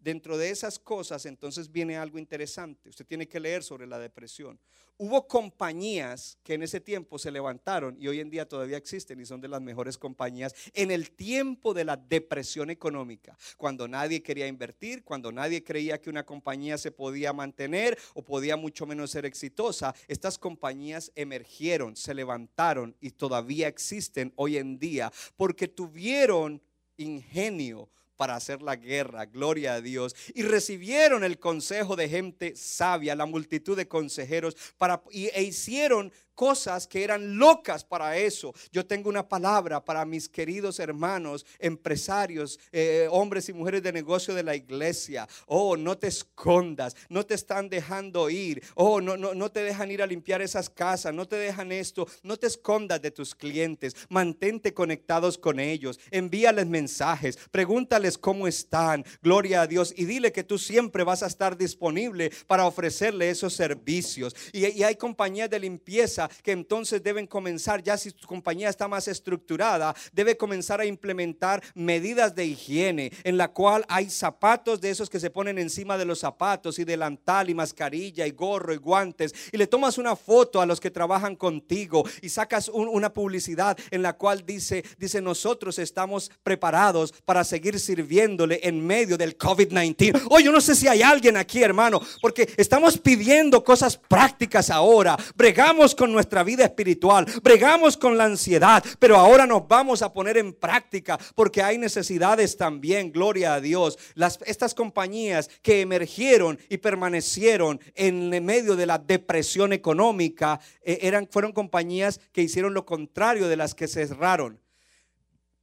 Dentro 0.02 0.36
de 0.36 0.50
esas 0.50 0.80
cosas, 0.80 1.28
entonces 1.28 1.72
viene 1.72 1.96
algo 1.96 2.18
interesante. 2.18 2.90
Usted 2.90 3.06
tiene 3.06 3.28
que 3.28 3.40
leer 3.40 3.62
sobre 3.62 3.86
la 3.86 4.00
depresión. 4.00 4.60
Hubo 4.98 5.28
compañías 5.28 6.40
que 6.44 6.56
en 6.56 6.64
ese 6.64 6.80
tiempo 6.80 7.20
se 7.20 7.30
levantaron 7.30 7.96
y 8.00 8.08
hoy 8.08 8.20
en 8.20 8.32
día 8.32 8.48
todavía 8.48 8.78
existen 8.78 9.20
y 9.20 9.28
son 9.28 9.42
de 9.42 9.48
las 9.48 9.62
mejores 9.62 10.00
compañías 10.00 10.56
en 10.74 10.90
el 10.90 11.12
tiempo 11.12 11.76
de 11.76 11.86
la 11.86 11.98
depresión 11.98 12.72
económica, 12.72 13.38
cuando 13.58 13.88
nadie 13.88 14.24
quería 14.24 14.48
invertir, 14.48 15.04
cuando 15.04 15.32
nadie 15.32 15.64
creía 15.64 16.02
que 16.02 16.10
una 16.10 16.26
compañía 16.26 16.80
se 16.80 16.92
podía 16.92 17.32
mantener 17.32 17.96
o 18.16 18.24
podía 18.24 18.58
mucho 18.58 18.88
menos 18.88 19.12
ser 19.12 19.28
exitosa. 19.28 19.94
Estas 20.08 20.40
compañías 20.40 21.12
emergieron, 21.14 21.96
se 21.96 22.16
levantaron 22.16 22.96
y 23.00 23.12
todavía 23.12 23.68
existen 23.68 24.34
hoy 24.36 24.58
en 24.58 24.80
día 24.80 25.12
porque 25.36 25.68
tuvieron 25.68 26.60
ingenio 26.98 27.90
para 28.22 28.36
hacer 28.36 28.62
la 28.62 28.76
guerra, 28.76 29.26
gloria 29.26 29.74
a 29.74 29.82
Dios. 29.82 30.16
Y 30.36 30.44
recibieron 30.44 31.24
el 31.24 31.40
consejo 31.40 31.96
de 31.96 32.08
gente 32.08 32.56
sabia, 32.56 33.16
la 33.16 33.26
multitud 33.26 33.76
de 33.76 33.88
consejeros, 33.88 34.56
para, 34.78 35.02
y, 35.10 35.30
e 35.34 35.42
hicieron 35.42 36.14
cosas 36.36 36.88
que 36.88 37.04
eran 37.04 37.38
locas 37.38 37.84
para 37.84 38.18
eso. 38.18 38.54
Yo 38.72 38.86
tengo 38.86 39.10
una 39.10 39.28
palabra 39.28 39.84
para 39.84 40.06
mis 40.06 40.28
queridos 40.28 40.80
hermanos, 40.80 41.46
empresarios, 41.60 42.60
eh, 42.72 43.08
hombres 43.12 43.50
y 43.50 43.54
mujeres 43.54 43.84
de 43.84 43.94
negocio 43.94 44.34
de 44.34 44.44
la 44.44 44.56
iglesia. 44.56 45.28
Oh, 45.46 45.78
no 45.78 45.98
te 45.98 46.08
escondas, 46.08 46.96
no 47.10 47.26
te 47.26 47.36
están 47.36 47.70
dejando 47.70 48.30
ir. 48.30 48.64
Oh, 48.76 49.02
no, 49.02 49.18
no, 49.18 49.34
no 49.34 49.52
te 49.52 49.64
dejan 49.64 49.92
ir 49.92 50.02
a 50.02 50.08
limpiar 50.08 50.42
esas 50.42 50.70
casas, 50.70 51.14
no 51.14 51.28
te 51.28 51.36
dejan 51.36 51.72
esto. 51.72 52.08
No 52.24 52.38
te 52.38 52.48
escondas 52.48 53.02
de 53.02 53.12
tus 53.12 53.36
clientes, 53.36 53.96
mantente 54.10 54.74
conectados 54.74 55.38
con 55.38 55.60
ellos, 55.60 56.00
envíales 56.12 56.68
mensajes, 56.68 57.38
pregúntales 57.52 58.18
cómo 58.18 58.48
están, 58.48 59.06
gloria 59.22 59.62
a 59.62 59.68
Dios, 59.68 59.94
y 59.96 60.06
dile 60.06 60.32
que 60.32 60.44
tú 60.44 60.58
siempre 60.58 61.04
vas 61.04 61.24
a 61.24 61.28
estar 61.28 61.58
disponible 61.58 62.32
para 62.48 62.66
ofrecerle 62.66 63.30
esos 63.30 63.54
servicios. 63.54 64.36
Y, 64.52 64.66
y 64.68 64.84
hay 64.84 64.96
compañías 64.96 65.50
de 65.50 65.60
limpieza 65.60 66.21
que 66.44 66.52
entonces 66.52 67.04
deben 67.04 67.28
comenzar, 67.28 67.82
ya 67.84 67.98
si 67.98 68.12
tu 68.12 68.28
compañía 68.28 68.70
está 68.70 68.88
más 68.88 69.08
estructurada, 69.08 69.96
debe 70.12 70.38
comenzar 70.38 70.80
a 70.80 70.86
implementar 70.86 71.64
medidas 71.76 72.36
de 72.36 72.46
higiene 72.46 73.12
en 73.24 73.38
la 73.38 73.50
cual 73.50 73.86
hay 73.88 74.10
zapatos 74.10 74.82
de 74.82 74.90
esos 74.90 75.10
que 75.10 75.20
se 75.20 75.30
ponen 75.30 75.58
encima 75.58 75.98
de 75.98 76.06
los 76.06 76.20
zapatos 76.20 76.80
y 76.80 76.84
delantal 76.84 77.50
y 77.50 77.56
mascarilla 77.56 78.28
y 78.28 78.32
gorro 78.32 78.74
y 78.74 78.78
guantes 78.78 79.34
y 79.52 79.58
le 79.58 79.68
tomas 79.68 79.98
una 79.98 80.16
foto 80.16 80.62
a 80.62 80.66
los 80.66 80.80
que 80.80 80.92
trabajan 80.92 81.36
contigo 81.36 82.04
y 82.22 82.30
sacas 82.30 82.70
una 82.70 83.14
publicidad 83.14 83.78
en 83.90 84.02
la 84.02 84.14
cual 84.14 84.46
dice, 84.46 84.84
dice 84.98 85.22
nosotros 85.22 85.80
estamos 85.80 86.32
preparados 86.44 87.14
para 87.26 87.44
seguir 87.44 87.80
sirviéndole 87.80 88.60
en 88.64 88.86
medio 88.86 89.18
del 89.18 89.38
COVID-19. 89.38 90.28
Oye, 90.30 90.46
yo 90.46 90.52
no 90.52 90.62
sé 90.62 90.76
si 90.76 90.88
hay 90.88 91.02
alguien 91.02 91.38
aquí, 91.38 91.62
hermano, 91.62 92.02
porque 92.22 92.50
estamos 92.58 92.98
pidiendo 92.98 93.64
cosas 93.64 93.98
prácticas 93.98 94.70
ahora. 94.70 95.18
Bregamos 95.36 95.96
con 95.96 96.11
nuestra 96.12 96.44
vida 96.44 96.64
espiritual, 96.64 97.26
bregamos 97.44 97.98
con 97.98 98.18
la 98.18 98.26
ansiedad, 98.26 98.84
pero 99.00 99.16
ahora 99.18 99.46
nos 99.46 99.68
vamos 99.68 100.02
a 100.02 100.14
poner 100.14 100.38
en 100.38 100.54
práctica 100.54 101.20
porque 101.36 101.62
hay 101.62 101.78
necesidades 101.78 102.58
también, 102.58 103.12
gloria 103.12 103.56
a 103.56 103.62
Dios. 103.62 103.98
Estas 104.46 104.74
compañías 104.74 105.50
que 105.62 105.82
emergieron 105.82 106.60
y 106.70 106.78
permanecieron 106.78 107.80
en 107.96 108.30
medio 108.44 108.76
de 108.76 108.86
la 108.86 108.98
depresión 108.98 109.74
económica 109.74 110.60
eh, 110.82 111.00
eran, 111.02 111.28
fueron 111.30 111.52
compañías 111.52 112.20
que 112.32 112.42
hicieron 112.42 112.74
lo 112.74 112.86
contrario 112.86 113.48
de 113.48 113.58
las 113.58 113.76
que 113.76 113.88
cerraron. 113.88 114.60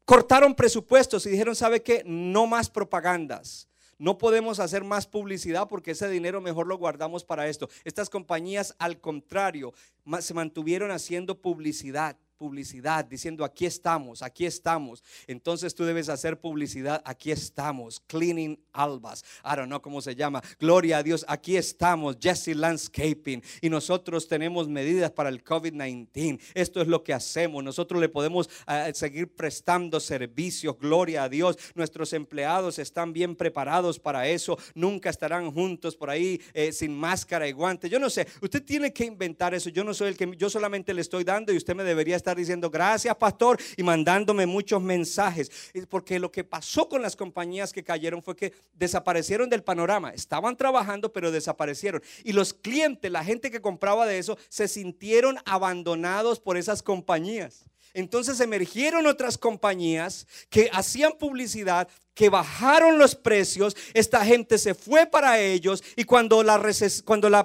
Cortaron 0.04 0.54
presupuestos 0.54 1.26
y 1.26 1.30
dijeron, 1.30 1.54
¿sabe 1.54 1.82
qué? 1.82 2.02
No 2.06 2.46
más 2.46 2.70
propagandas 2.70 3.68
no 3.98 4.18
podemos 4.18 4.60
hacer 4.60 4.84
más 4.84 5.06
publicidad 5.06 5.68
porque 5.68 5.92
ese 5.92 6.08
dinero 6.08 6.40
mejor 6.40 6.66
lo 6.66 6.78
guardamos 6.78 7.24
para 7.24 7.48
esto. 7.48 7.68
Estas 7.84 8.08
compañías, 8.08 8.74
al 8.78 9.00
contrario, 9.00 9.72
se 10.20 10.34
mantuvieron 10.34 10.90
haciendo 10.90 11.40
publicidad 11.40 12.16
publicidad 12.38 13.04
diciendo 13.04 13.44
aquí 13.44 13.66
estamos, 13.66 14.22
aquí 14.22 14.46
estamos. 14.46 15.02
Entonces 15.26 15.74
tú 15.74 15.84
debes 15.84 16.08
hacer 16.08 16.40
publicidad, 16.40 17.02
aquí 17.04 17.30
estamos, 17.30 18.00
cleaning 18.06 18.58
albas. 18.72 19.24
I 19.44 19.56
don't 19.56 19.66
know 19.66 19.82
cómo 19.82 20.00
se 20.00 20.14
llama. 20.14 20.42
Gloria 20.58 20.98
a 20.98 21.02
Dios, 21.02 21.24
aquí 21.28 21.56
estamos, 21.56 22.16
Jesse 22.20 22.54
Landscaping. 22.54 23.42
Y 23.60 23.68
nosotros 23.68 24.28
tenemos 24.28 24.68
medidas 24.68 25.10
para 25.10 25.28
el 25.28 25.42
COVID-19. 25.42 26.40
Esto 26.54 26.80
es 26.80 26.88
lo 26.88 27.02
que 27.02 27.12
hacemos. 27.12 27.62
Nosotros 27.64 28.00
le 28.00 28.08
podemos 28.08 28.48
eh, 28.68 28.92
seguir 28.94 29.34
prestando 29.34 29.98
servicios. 29.98 30.78
Gloria 30.78 31.24
a 31.24 31.28
Dios. 31.28 31.58
Nuestros 31.74 32.12
empleados 32.12 32.78
están 32.78 33.12
bien 33.12 33.34
preparados 33.34 33.98
para 33.98 34.28
eso. 34.28 34.56
Nunca 34.74 35.10
estarán 35.10 35.50
juntos 35.50 35.96
por 35.96 36.08
ahí 36.08 36.40
eh, 36.54 36.72
sin 36.72 36.94
máscara 36.94 37.48
y 37.48 37.52
guantes. 37.52 37.90
Yo 37.90 37.98
no 37.98 38.08
sé. 38.08 38.28
Usted 38.40 38.62
tiene 38.62 38.92
que 38.92 39.04
inventar 39.04 39.54
eso. 39.54 39.70
Yo 39.70 39.82
no 39.82 39.92
soy 39.92 40.08
el 40.08 40.16
que, 40.16 40.32
yo 40.36 40.48
solamente 40.48 40.94
le 40.94 41.00
estoy 41.00 41.24
dando 41.24 41.52
y 41.52 41.56
usted 41.56 41.74
me 41.74 41.84
debería 41.84 42.16
estar 42.16 42.27
diciendo 42.36 42.70
gracias 42.70 43.14
pastor 43.16 43.58
y 43.76 43.82
mandándome 43.82 44.46
muchos 44.46 44.82
mensajes. 44.82 45.50
Porque 45.88 46.18
lo 46.18 46.30
que 46.30 46.44
pasó 46.44 46.88
con 46.88 47.02
las 47.02 47.16
compañías 47.16 47.72
que 47.72 47.84
cayeron 47.84 48.22
fue 48.22 48.36
que 48.36 48.52
desaparecieron 48.74 49.48
del 49.48 49.62
panorama. 49.62 50.10
Estaban 50.10 50.56
trabajando 50.56 51.12
pero 51.12 51.30
desaparecieron. 51.30 52.02
Y 52.24 52.32
los 52.32 52.54
clientes, 52.54 53.10
la 53.10 53.24
gente 53.24 53.50
que 53.50 53.60
compraba 53.60 54.06
de 54.06 54.18
eso, 54.18 54.38
se 54.48 54.68
sintieron 54.68 55.38
abandonados 55.44 56.40
por 56.40 56.56
esas 56.56 56.82
compañías. 56.82 57.64
Entonces 57.98 58.38
emergieron 58.38 59.08
otras 59.08 59.36
compañías 59.36 60.28
que 60.50 60.70
hacían 60.72 61.14
publicidad, 61.18 61.88
que 62.18 62.30
bajaron 62.30 62.98
los 62.98 63.14
precios, 63.14 63.76
esta 63.94 64.24
gente 64.24 64.58
se 64.58 64.74
fue 64.74 65.06
para 65.06 65.38
ellos 65.38 65.84
y 65.94 66.02
cuando 66.02 66.42
la, 66.42 66.58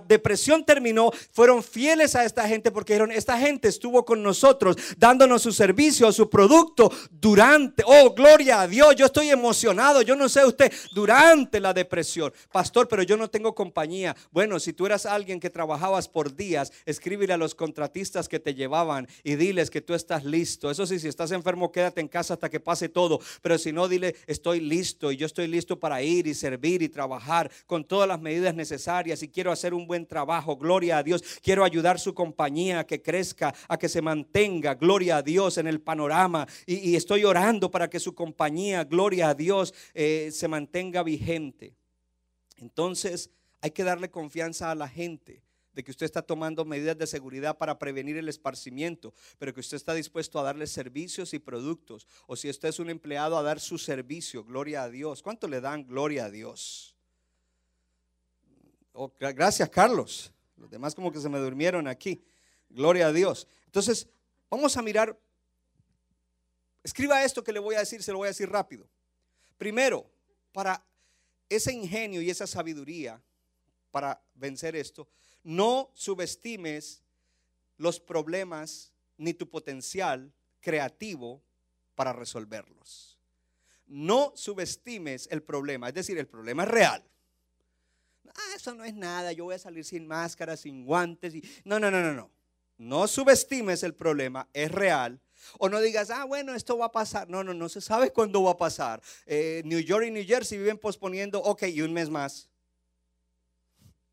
depresión 0.07 0.65
terminó, 0.65 1.11
fueron 1.31 1.61
fieles 1.61 2.15
a 2.15 2.25
esta 2.25 2.47
gente 2.47 2.71
porque 2.71 2.93
dijeron, 2.93 3.11
esta 3.11 3.37
gente 3.37 3.67
estuvo 3.67 4.03
con 4.03 4.23
nosotros 4.23 4.75
dándonos 4.97 5.43
su 5.43 5.51
servicio, 5.51 6.11
su 6.11 6.27
producto 6.27 6.91
durante, 7.11 7.83
oh, 7.85 8.15
gloria 8.15 8.61
a 8.61 8.67
Dios, 8.67 8.95
yo 8.95 9.05
estoy 9.05 9.29
emocionado, 9.29 10.01
yo 10.01 10.15
no 10.15 10.27
sé 10.27 10.43
usted, 10.43 10.73
durante 10.95 11.59
la 11.59 11.71
depresión. 11.71 12.33
Pastor, 12.51 12.87
pero 12.87 13.03
yo 13.03 13.15
no 13.15 13.29
tengo 13.29 13.53
compañía. 13.53 14.15
Bueno, 14.31 14.59
si 14.59 14.73
tú 14.73 14.87
eras 14.87 15.05
alguien 15.05 15.39
que 15.39 15.51
trabajabas 15.51 16.07
por 16.07 16.35
días, 16.35 16.73
escríbele 16.87 17.33
a 17.33 17.37
los 17.37 17.53
contratistas 17.53 18.27
que 18.27 18.39
te 18.39 18.55
llevaban 18.55 19.07
y 19.23 19.35
diles 19.35 19.69
que 19.69 19.81
tú 19.81 19.93
estás 19.93 20.23
listo. 20.23 20.42
Eso 20.43 20.85
sí, 20.85 20.99
si 20.99 21.07
estás 21.07 21.31
enfermo, 21.31 21.71
quédate 21.71 22.01
en 22.01 22.07
casa 22.07 22.33
hasta 22.35 22.49
que 22.49 22.59
pase 22.59 22.89
todo, 22.89 23.19
pero 23.41 23.57
si 23.57 23.71
no, 23.71 23.87
dile, 23.87 24.15
estoy 24.27 24.59
listo 24.59 25.11
y 25.11 25.17
yo 25.17 25.25
estoy 25.25 25.47
listo 25.47 25.79
para 25.79 26.01
ir 26.01 26.27
y 26.27 26.33
servir 26.33 26.81
y 26.81 26.89
trabajar 26.89 27.49
con 27.65 27.85
todas 27.85 28.07
las 28.07 28.19
medidas 28.19 28.53
necesarias 28.53 29.23
y 29.23 29.29
quiero 29.29 29.51
hacer 29.51 29.73
un 29.73 29.87
buen 29.87 30.05
trabajo. 30.05 30.57
Gloria 30.57 30.97
a 30.97 31.03
Dios. 31.03 31.23
Quiero 31.41 31.63
ayudar 31.63 31.99
su 31.99 32.13
compañía 32.13 32.79
a 32.79 32.83
que 32.85 33.01
crezca, 33.01 33.53
a 33.67 33.77
que 33.77 33.89
se 33.89 34.01
mantenga. 34.01 34.75
Gloria 34.75 35.17
a 35.17 35.21
Dios 35.21 35.57
en 35.57 35.67
el 35.67 35.81
panorama. 35.81 36.47
Y, 36.65 36.95
estoy 36.95 37.25
orando 37.25 37.71
para 37.71 37.89
que 37.89 37.99
su 37.99 38.13
compañía, 38.13 38.83
gloria 38.83 39.29
a 39.29 39.33
Dios, 39.33 39.73
eh, 39.93 40.29
se 40.31 40.47
mantenga 40.47 41.03
vigente. 41.03 41.75
Entonces 42.57 43.29
hay 43.61 43.71
que 43.71 43.83
darle 43.83 44.09
confianza 44.09 44.71
a 44.71 44.75
la 44.75 44.87
gente 44.87 45.41
de 45.73 45.83
que 45.83 45.91
usted 45.91 46.05
está 46.05 46.21
tomando 46.21 46.65
medidas 46.65 46.97
de 46.97 47.07
seguridad 47.07 47.57
para 47.57 47.79
prevenir 47.79 48.17
el 48.17 48.29
esparcimiento, 48.29 49.13
pero 49.39 49.53
que 49.53 49.59
usted 49.59 49.77
está 49.77 49.93
dispuesto 49.93 50.39
a 50.39 50.43
darle 50.43 50.67
servicios 50.67 51.33
y 51.33 51.39
productos. 51.39 52.07
O 52.27 52.35
si 52.35 52.49
usted 52.49 52.69
es 52.69 52.79
un 52.79 52.89
empleado, 52.89 53.37
a 53.37 53.43
dar 53.43 53.59
su 53.59 53.77
servicio. 53.77 54.43
Gloria 54.43 54.83
a 54.83 54.89
Dios. 54.89 55.21
¿Cuánto 55.21 55.47
le 55.47 55.61
dan 55.61 55.85
gloria 55.85 56.25
a 56.25 56.29
Dios? 56.29 56.95
Oh, 58.93 59.11
gracias, 59.19 59.69
Carlos. 59.69 60.31
Los 60.55 60.69
demás 60.69 60.93
como 60.93 61.11
que 61.11 61.19
se 61.19 61.29
me 61.29 61.39
durmieron 61.39 61.87
aquí. 61.87 62.23
Gloria 62.69 63.07
a 63.07 63.11
Dios. 63.11 63.47
Entonces, 63.65 64.07
vamos 64.49 64.77
a 64.77 64.81
mirar. 64.81 65.19
Escriba 66.83 67.23
esto 67.23 67.43
que 67.43 67.51
le 67.51 67.59
voy 67.59 67.75
a 67.75 67.79
decir, 67.79 68.03
se 68.03 68.11
lo 68.11 68.19
voy 68.19 68.27
a 68.27 68.29
decir 68.29 68.49
rápido. 68.49 68.87
Primero, 69.57 70.09
para 70.51 70.85
ese 71.49 71.73
ingenio 71.73 72.21
y 72.21 72.29
esa 72.29 72.45
sabiduría 72.45 73.21
para 73.91 74.21
vencer 74.35 74.75
esto, 74.75 75.07
no 75.43 75.91
subestimes 75.93 77.03
los 77.77 77.99
problemas 77.99 78.93
ni 79.17 79.33
tu 79.33 79.49
potencial 79.49 80.33
creativo 80.61 81.43
para 81.95 82.13
resolverlos. 82.13 83.19
No 83.85 84.31
subestimes 84.35 85.27
el 85.31 85.43
problema, 85.43 85.89
es 85.89 85.93
decir, 85.93 86.17
el 86.17 86.27
problema 86.27 86.63
es 86.63 86.69
real. 86.69 87.03
Ah, 88.27 88.55
eso 88.55 88.73
no 88.73 88.83
es 88.83 88.93
nada, 88.93 89.31
yo 89.31 89.43
voy 89.43 89.55
a 89.55 89.59
salir 89.59 89.85
sin 89.85 90.07
máscara, 90.07 90.57
sin 90.57 90.85
guantes. 90.85 91.35
Y... 91.35 91.43
No, 91.65 91.79
no, 91.79 91.91
no, 91.91 92.01
no, 92.01 92.13
no. 92.13 92.31
No 92.77 93.07
subestimes 93.07 93.83
el 93.83 93.93
problema, 93.93 94.49
es 94.53 94.71
real. 94.71 95.21
O 95.59 95.69
no 95.69 95.79
digas, 95.79 96.09
ah, 96.09 96.25
bueno, 96.25 96.55
esto 96.55 96.77
va 96.77 96.85
a 96.85 96.91
pasar. 96.91 97.29
No, 97.29 97.43
no, 97.43 97.53
no 97.53 97.69
se 97.69 97.81
sabe 97.81 98.11
cuándo 98.11 98.41
va 98.43 98.51
a 98.51 98.57
pasar. 98.57 99.01
Eh, 99.25 99.61
New 99.65 99.79
York 99.79 100.05
y 100.07 100.11
New 100.11 100.25
Jersey 100.25 100.57
viven 100.57 100.77
posponiendo, 100.77 101.41
ok, 101.41 101.63
y 101.63 101.81
un 101.81 101.93
mes 101.93 102.09
más. 102.09 102.49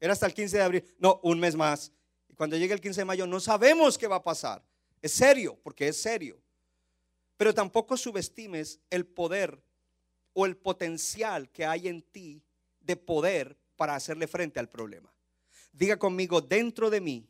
Era 0.00 0.14
hasta 0.14 0.26
el 0.26 0.34
15 0.34 0.56
de 0.56 0.62
abril. 0.62 0.84
No, 0.98 1.20
un 1.22 1.38
mes 1.38 1.54
más. 1.54 1.92
Y 2.28 2.34
cuando 2.34 2.56
llegue 2.56 2.72
el 2.72 2.80
15 2.80 3.02
de 3.02 3.04
mayo 3.04 3.26
no 3.26 3.38
sabemos 3.38 3.98
qué 3.98 4.08
va 4.08 4.16
a 4.16 4.22
pasar. 4.22 4.62
Es 5.02 5.12
serio, 5.12 5.58
porque 5.62 5.88
es 5.88 6.00
serio. 6.00 6.40
Pero 7.36 7.54
tampoco 7.54 7.96
subestimes 7.96 8.80
el 8.90 9.06
poder 9.06 9.62
o 10.32 10.46
el 10.46 10.56
potencial 10.56 11.50
que 11.50 11.66
hay 11.66 11.88
en 11.88 12.02
ti 12.02 12.42
de 12.80 12.96
poder 12.96 13.56
para 13.76 13.94
hacerle 13.94 14.26
frente 14.26 14.58
al 14.58 14.68
problema. 14.68 15.12
Diga 15.72 15.98
conmigo, 15.98 16.40
dentro 16.40 16.90
de 16.90 17.00
mí 17.00 17.26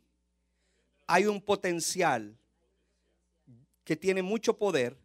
hay 1.06 1.26
un 1.26 1.40
potencial 1.40 2.36
que 3.84 3.96
tiene 3.96 4.22
mucho 4.22 4.56
poder 4.56 4.96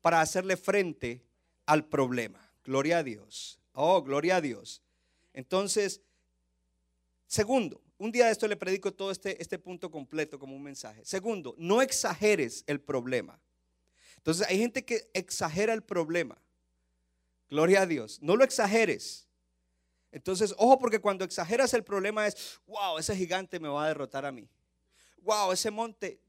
para 0.00 0.20
hacerle 0.20 0.56
frente 0.56 1.22
al 1.66 1.84
problema. 1.84 2.50
Gloria 2.64 2.98
a 2.98 3.02
Dios. 3.02 3.58
Oh, 3.72 4.02
gloria 4.02 4.36
a 4.36 4.40
Dios. 4.40 4.82
Entonces, 5.32 6.00
Segundo, 7.30 7.80
un 7.96 8.10
día 8.10 8.26
de 8.26 8.32
esto 8.32 8.48
le 8.48 8.56
predico 8.56 8.92
todo 8.92 9.12
este, 9.12 9.40
este 9.40 9.56
punto 9.56 9.88
completo 9.88 10.36
como 10.36 10.56
un 10.56 10.64
mensaje. 10.64 11.04
Segundo, 11.04 11.54
no 11.58 11.80
exageres 11.80 12.64
el 12.66 12.80
problema. 12.80 13.40
Entonces 14.16 14.48
hay 14.48 14.58
gente 14.58 14.84
que 14.84 15.08
exagera 15.14 15.72
el 15.72 15.84
problema. 15.84 16.36
Gloria 17.48 17.82
a 17.82 17.86
Dios. 17.86 18.18
No 18.20 18.34
lo 18.34 18.42
exageres. 18.42 19.28
Entonces, 20.10 20.52
ojo 20.58 20.80
porque 20.80 20.98
cuando 20.98 21.24
exageras 21.24 21.72
el 21.72 21.84
problema 21.84 22.26
es, 22.26 22.58
wow, 22.66 22.98
ese 22.98 23.14
gigante 23.14 23.60
me 23.60 23.68
va 23.68 23.84
a 23.84 23.86
derrotar 23.86 24.26
a 24.26 24.32
mí. 24.32 24.48
Wow, 25.22 25.52
ese 25.52 25.70
monte 25.70 26.20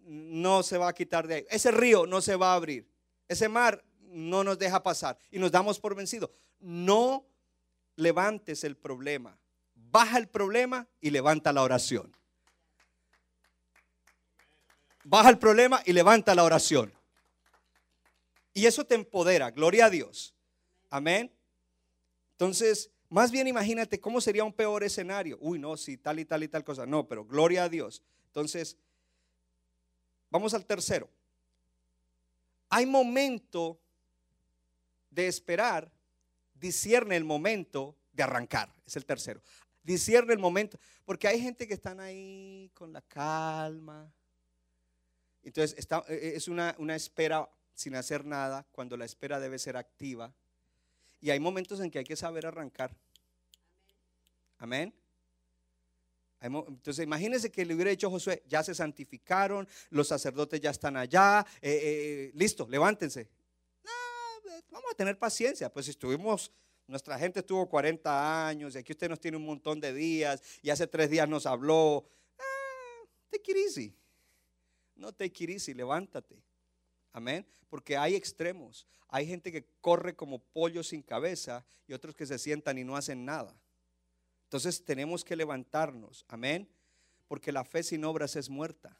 no 0.00 0.62
se 0.62 0.78
va 0.78 0.88
a 0.88 0.94
quitar 0.94 1.26
de 1.26 1.34
ahí. 1.34 1.46
Ese 1.50 1.70
río 1.72 2.06
no 2.06 2.22
se 2.22 2.36
va 2.36 2.52
a 2.52 2.54
abrir. 2.54 2.90
Ese 3.28 3.50
mar 3.50 3.84
no 4.00 4.42
nos 4.44 4.58
deja 4.58 4.82
pasar 4.82 5.18
y 5.30 5.38
nos 5.38 5.52
damos 5.52 5.78
por 5.78 5.94
vencido. 5.94 6.30
No 6.58 7.26
levantes 7.96 8.64
el 8.64 8.78
problema 8.78 9.38
baja 9.90 10.18
el 10.18 10.28
problema 10.28 10.86
y 11.00 11.10
levanta 11.10 11.52
la 11.52 11.62
oración. 11.62 12.14
Baja 15.04 15.30
el 15.30 15.38
problema 15.38 15.82
y 15.86 15.92
levanta 15.92 16.34
la 16.34 16.44
oración. 16.44 16.92
Y 18.52 18.66
eso 18.66 18.84
te 18.84 18.94
empodera, 18.94 19.50
gloria 19.50 19.86
a 19.86 19.90
Dios. 19.90 20.34
Amén. 20.90 21.32
Entonces, 22.32 22.90
más 23.08 23.30
bien 23.30 23.46
imagínate 23.46 24.00
cómo 24.00 24.20
sería 24.20 24.44
un 24.44 24.52
peor 24.52 24.84
escenario. 24.84 25.38
Uy, 25.40 25.58
no, 25.58 25.76
si 25.76 25.96
tal 25.96 26.18
y 26.18 26.24
tal 26.24 26.42
y 26.42 26.48
tal 26.48 26.64
cosa. 26.64 26.84
No, 26.84 27.06
pero 27.06 27.24
gloria 27.24 27.64
a 27.64 27.68
Dios. 27.68 28.02
Entonces, 28.26 28.76
vamos 30.30 30.52
al 30.54 30.66
tercero. 30.66 31.08
Hay 32.68 32.84
momento 32.84 33.80
de 35.10 35.26
esperar, 35.26 35.90
discierne 36.54 37.16
el 37.16 37.24
momento 37.24 37.96
de 38.12 38.24
arrancar. 38.24 38.74
Es 38.84 38.96
el 38.96 39.06
tercero 39.06 39.40
discierne 39.88 40.32
el 40.32 40.38
momento. 40.38 40.78
Porque 41.04 41.26
hay 41.26 41.40
gente 41.40 41.66
que 41.66 41.74
están 41.74 41.98
ahí 41.98 42.70
con 42.74 42.92
la 42.92 43.02
calma. 43.02 44.12
Entonces 45.42 45.76
e, 46.08 46.14
e, 46.14 46.36
es 46.36 46.46
una, 46.48 46.76
una 46.78 46.94
espera 46.94 47.48
sin 47.74 47.94
hacer 47.94 48.24
nada, 48.24 48.66
cuando 48.72 48.96
la 48.96 49.04
espera 49.04 49.40
debe 49.40 49.58
ser 49.58 49.76
activa. 49.76 50.32
Y 51.20 51.30
hay 51.30 51.40
momentos 51.40 51.80
en 51.80 51.90
que 51.90 51.98
hay 51.98 52.04
que 52.04 52.16
saber 52.16 52.46
arrancar. 52.46 52.94
Amén. 54.58 54.92
Entonces 56.40 57.02
imagínense 57.04 57.50
que 57.50 57.64
le 57.64 57.74
hubiera 57.74 57.90
dicho 57.90 58.10
Josué, 58.10 58.42
ya 58.46 58.62
se 58.62 58.74
santificaron, 58.74 59.66
los 59.90 60.08
sacerdotes 60.08 60.60
ya 60.60 60.70
están 60.70 60.96
allá, 60.96 61.44
eh, 61.60 61.70
eh, 61.70 61.80
eh, 61.82 62.30
listo, 62.34 62.66
levántense. 62.68 63.28
vamos 64.70 64.90
a 64.92 64.94
tener 64.94 65.18
paciencia, 65.18 65.72
pues 65.72 65.88
estuvimos 65.88 66.52
nuestra 66.88 67.18
gente 67.18 67.42
tuvo 67.42 67.68
40 67.68 68.48
años 68.48 68.74
y 68.74 68.78
aquí 68.78 68.92
usted 68.92 69.10
nos 69.10 69.20
tiene 69.20 69.36
un 69.36 69.44
montón 69.44 69.78
de 69.78 69.92
días 69.92 70.42
y 70.62 70.70
hace 70.70 70.86
tres 70.86 71.10
días 71.10 71.28
nos 71.28 71.44
habló. 71.44 72.08
Ah, 72.38 73.06
take 73.30 73.52
it 73.52 73.58
easy. 73.58 73.94
No 74.96 75.12
take 75.12 75.44
it 75.44 75.50
easy, 75.50 75.74
levántate. 75.74 76.42
Amén. 77.12 77.46
Porque 77.68 77.96
hay 77.96 78.14
extremos. 78.14 78.86
Hay 79.08 79.26
gente 79.26 79.52
que 79.52 79.66
corre 79.82 80.16
como 80.16 80.38
pollo 80.38 80.82
sin 80.82 81.02
cabeza 81.02 81.64
y 81.86 81.92
otros 81.92 82.14
que 82.14 82.26
se 82.26 82.38
sientan 82.38 82.78
y 82.78 82.84
no 82.84 82.96
hacen 82.96 83.24
nada. 83.24 83.54
Entonces 84.44 84.82
tenemos 84.82 85.24
que 85.24 85.36
levantarnos. 85.36 86.24
Amén. 86.26 86.68
Porque 87.28 87.52
la 87.52 87.64
fe 87.64 87.82
sin 87.82 88.04
obras 88.06 88.34
es 88.34 88.48
muerta. 88.48 88.98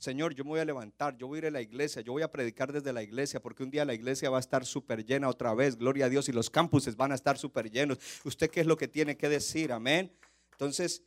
Señor, 0.00 0.34
yo 0.34 0.44
me 0.44 0.50
voy 0.52 0.60
a 0.60 0.64
levantar, 0.64 1.14
yo 1.18 1.26
voy 1.26 1.36
a 1.36 1.38
ir 1.40 1.46
a 1.48 1.50
la 1.50 1.60
iglesia, 1.60 2.00
yo 2.00 2.12
voy 2.12 2.22
a 2.22 2.32
predicar 2.32 2.72
desde 2.72 2.90
la 2.90 3.02
iglesia, 3.02 3.38
porque 3.38 3.62
un 3.62 3.70
día 3.70 3.84
la 3.84 3.92
iglesia 3.92 4.30
va 4.30 4.38
a 4.38 4.40
estar 4.40 4.64
súper 4.64 5.04
llena 5.04 5.28
otra 5.28 5.52
vez, 5.52 5.76
gloria 5.76 6.06
a 6.06 6.08
Dios, 6.08 6.26
y 6.30 6.32
los 6.32 6.48
campuses 6.48 6.96
van 6.96 7.12
a 7.12 7.14
estar 7.14 7.36
súper 7.36 7.70
llenos. 7.70 7.98
¿Usted 8.24 8.50
qué 8.50 8.60
es 8.60 8.66
lo 8.66 8.78
que 8.78 8.88
tiene 8.88 9.18
que 9.18 9.28
decir? 9.28 9.70
Amén. 9.70 10.10
Entonces, 10.52 11.02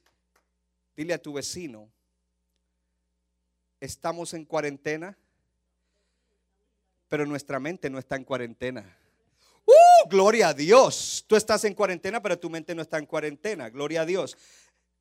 dile 0.95 1.15
a 1.15 1.17
tu 1.19 1.33
vecino, 1.33 1.89
estamos 3.79 4.35
en 4.35 4.45
cuarentena, 4.45 5.17
pero 7.09 7.25
nuestra 7.25 7.59
mente 7.59 7.89
no 7.89 7.97
está 7.97 8.15
en 8.15 8.25
cuarentena. 8.25 8.95
¡Uh! 9.65 10.07
Gloria 10.07 10.49
a 10.49 10.53
Dios. 10.53 11.25
Tú 11.25 11.35
estás 11.35 11.63
en 11.63 11.73
cuarentena, 11.73 12.21
pero 12.21 12.37
tu 12.37 12.47
mente 12.47 12.75
no 12.75 12.83
está 12.83 12.99
en 12.99 13.07
cuarentena. 13.07 13.71
Gloria 13.71 14.01
a 14.01 14.05
Dios. 14.05 14.37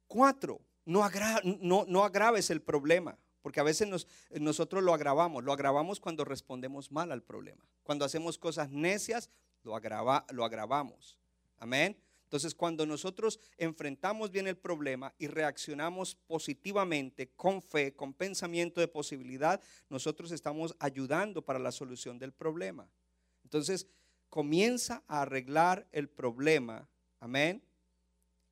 Cuatro, 0.06 0.62
no, 0.86 1.06
no, 1.60 1.84
no 1.86 2.04
agraves 2.04 2.48
el 2.48 2.62
problema. 2.62 3.18
Porque 3.42 3.60
a 3.60 3.64
veces 3.64 4.06
nosotros 4.30 4.82
lo 4.82 4.94
agravamos. 4.94 5.44
Lo 5.44 5.52
agravamos 5.52 6.00
cuando 6.00 6.24
respondemos 6.24 6.92
mal 6.92 7.12
al 7.12 7.22
problema. 7.22 7.62
Cuando 7.82 8.04
hacemos 8.04 8.38
cosas 8.38 8.70
necias, 8.70 9.30
lo, 9.64 9.74
agrava, 9.74 10.24
lo 10.30 10.44
agravamos. 10.44 11.18
Amén. 11.58 11.96
Entonces, 12.24 12.54
cuando 12.54 12.86
nosotros 12.86 13.38
enfrentamos 13.58 14.30
bien 14.30 14.46
el 14.46 14.56
problema 14.56 15.12
y 15.18 15.26
reaccionamos 15.26 16.14
positivamente, 16.14 17.28
con 17.36 17.60
fe, 17.60 17.92
con 17.92 18.14
pensamiento 18.14 18.80
de 18.80 18.88
posibilidad, 18.88 19.60
nosotros 19.90 20.30
estamos 20.32 20.74
ayudando 20.78 21.42
para 21.42 21.58
la 21.58 21.72
solución 21.72 22.18
del 22.18 22.32
problema. 22.32 22.88
Entonces, 23.44 23.86
comienza 24.30 25.02
a 25.08 25.22
arreglar 25.22 25.86
el 25.92 26.08
problema. 26.08 26.88
Amén 27.20 27.62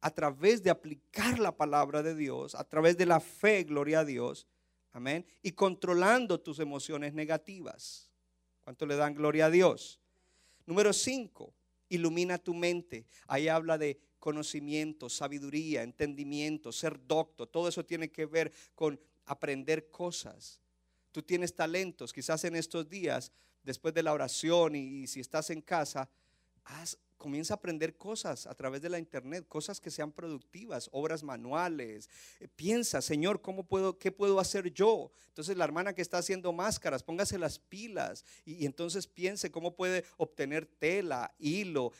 a 0.00 0.10
través 0.10 0.62
de 0.62 0.70
aplicar 0.70 1.38
la 1.38 1.54
palabra 1.54 2.02
de 2.02 2.14
Dios, 2.14 2.54
a 2.54 2.64
través 2.64 2.96
de 2.96 3.06
la 3.06 3.20
fe, 3.20 3.64
gloria 3.64 4.00
a 4.00 4.04
Dios, 4.04 4.46
Amén. 4.92 5.24
Y 5.42 5.52
controlando 5.52 6.40
tus 6.40 6.58
emociones 6.58 7.14
negativas. 7.14 8.08
¿Cuánto 8.62 8.86
le 8.86 8.96
dan 8.96 9.14
gloria 9.14 9.46
a 9.46 9.50
Dios? 9.50 10.00
Número 10.66 10.92
cinco, 10.92 11.54
ilumina 11.88 12.38
tu 12.38 12.54
mente. 12.54 13.06
Ahí 13.26 13.48
habla 13.48 13.78
de 13.78 14.00
conocimiento, 14.18 15.08
sabiduría, 15.08 15.82
entendimiento, 15.82 16.72
ser 16.72 17.00
docto. 17.06 17.46
Todo 17.48 17.68
eso 17.68 17.84
tiene 17.84 18.10
que 18.10 18.26
ver 18.26 18.52
con 18.74 19.00
aprender 19.26 19.90
cosas. 19.90 20.60
Tú 21.12 21.22
tienes 21.22 21.54
talentos. 21.54 22.12
Quizás 22.12 22.44
en 22.44 22.56
estos 22.56 22.88
días, 22.88 23.32
después 23.62 23.94
de 23.94 24.02
la 24.02 24.12
oración 24.12 24.76
y, 24.76 25.06
si 25.06 25.20
estás 25.20 25.50
en 25.50 25.62
casa, 25.62 26.08
haz 26.64 26.98
comienza 27.20 27.52
a 27.52 27.58
aprender 27.58 27.96
cosas 27.96 28.46
a 28.46 28.54
través 28.54 28.80
de 28.80 28.88
la 28.88 28.98
internet, 28.98 29.44
cosas 29.46 29.78
que 29.78 29.90
sean 29.90 30.10
productivas, 30.10 30.88
obras 30.90 31.22
manuales. 31.22 32.08
Eh, 32.40 32.48
piensa, 32.56 33.02
Señor, 33.02 33.42
¿cómo 33.42 33.64
puedo, 33.64 33.98
qué 33.98 34.10
puedo 34.10 34.40
hacer 34.40 34.72
yo? 34.72 35.12
Entonces 35.28 35.56
la 35.56 35.64
hermana 35.64 35.92
que 35.92 36.02
está 36.02 36.18
haciendo 36.18 36.52
máscaras, 36.52 37.02
póngase 37.02 37.38
las 37.38 37.58
pilas 37.58 38.24
y, 38.44 38.64
entonces 38.64 39.06
piense 39.06 39.50
cómo 39.50 39.76
puede 39.76 40.04
obtener 40.16 40.66
tela, 40.66 41.32
hilo, 41.38 41.92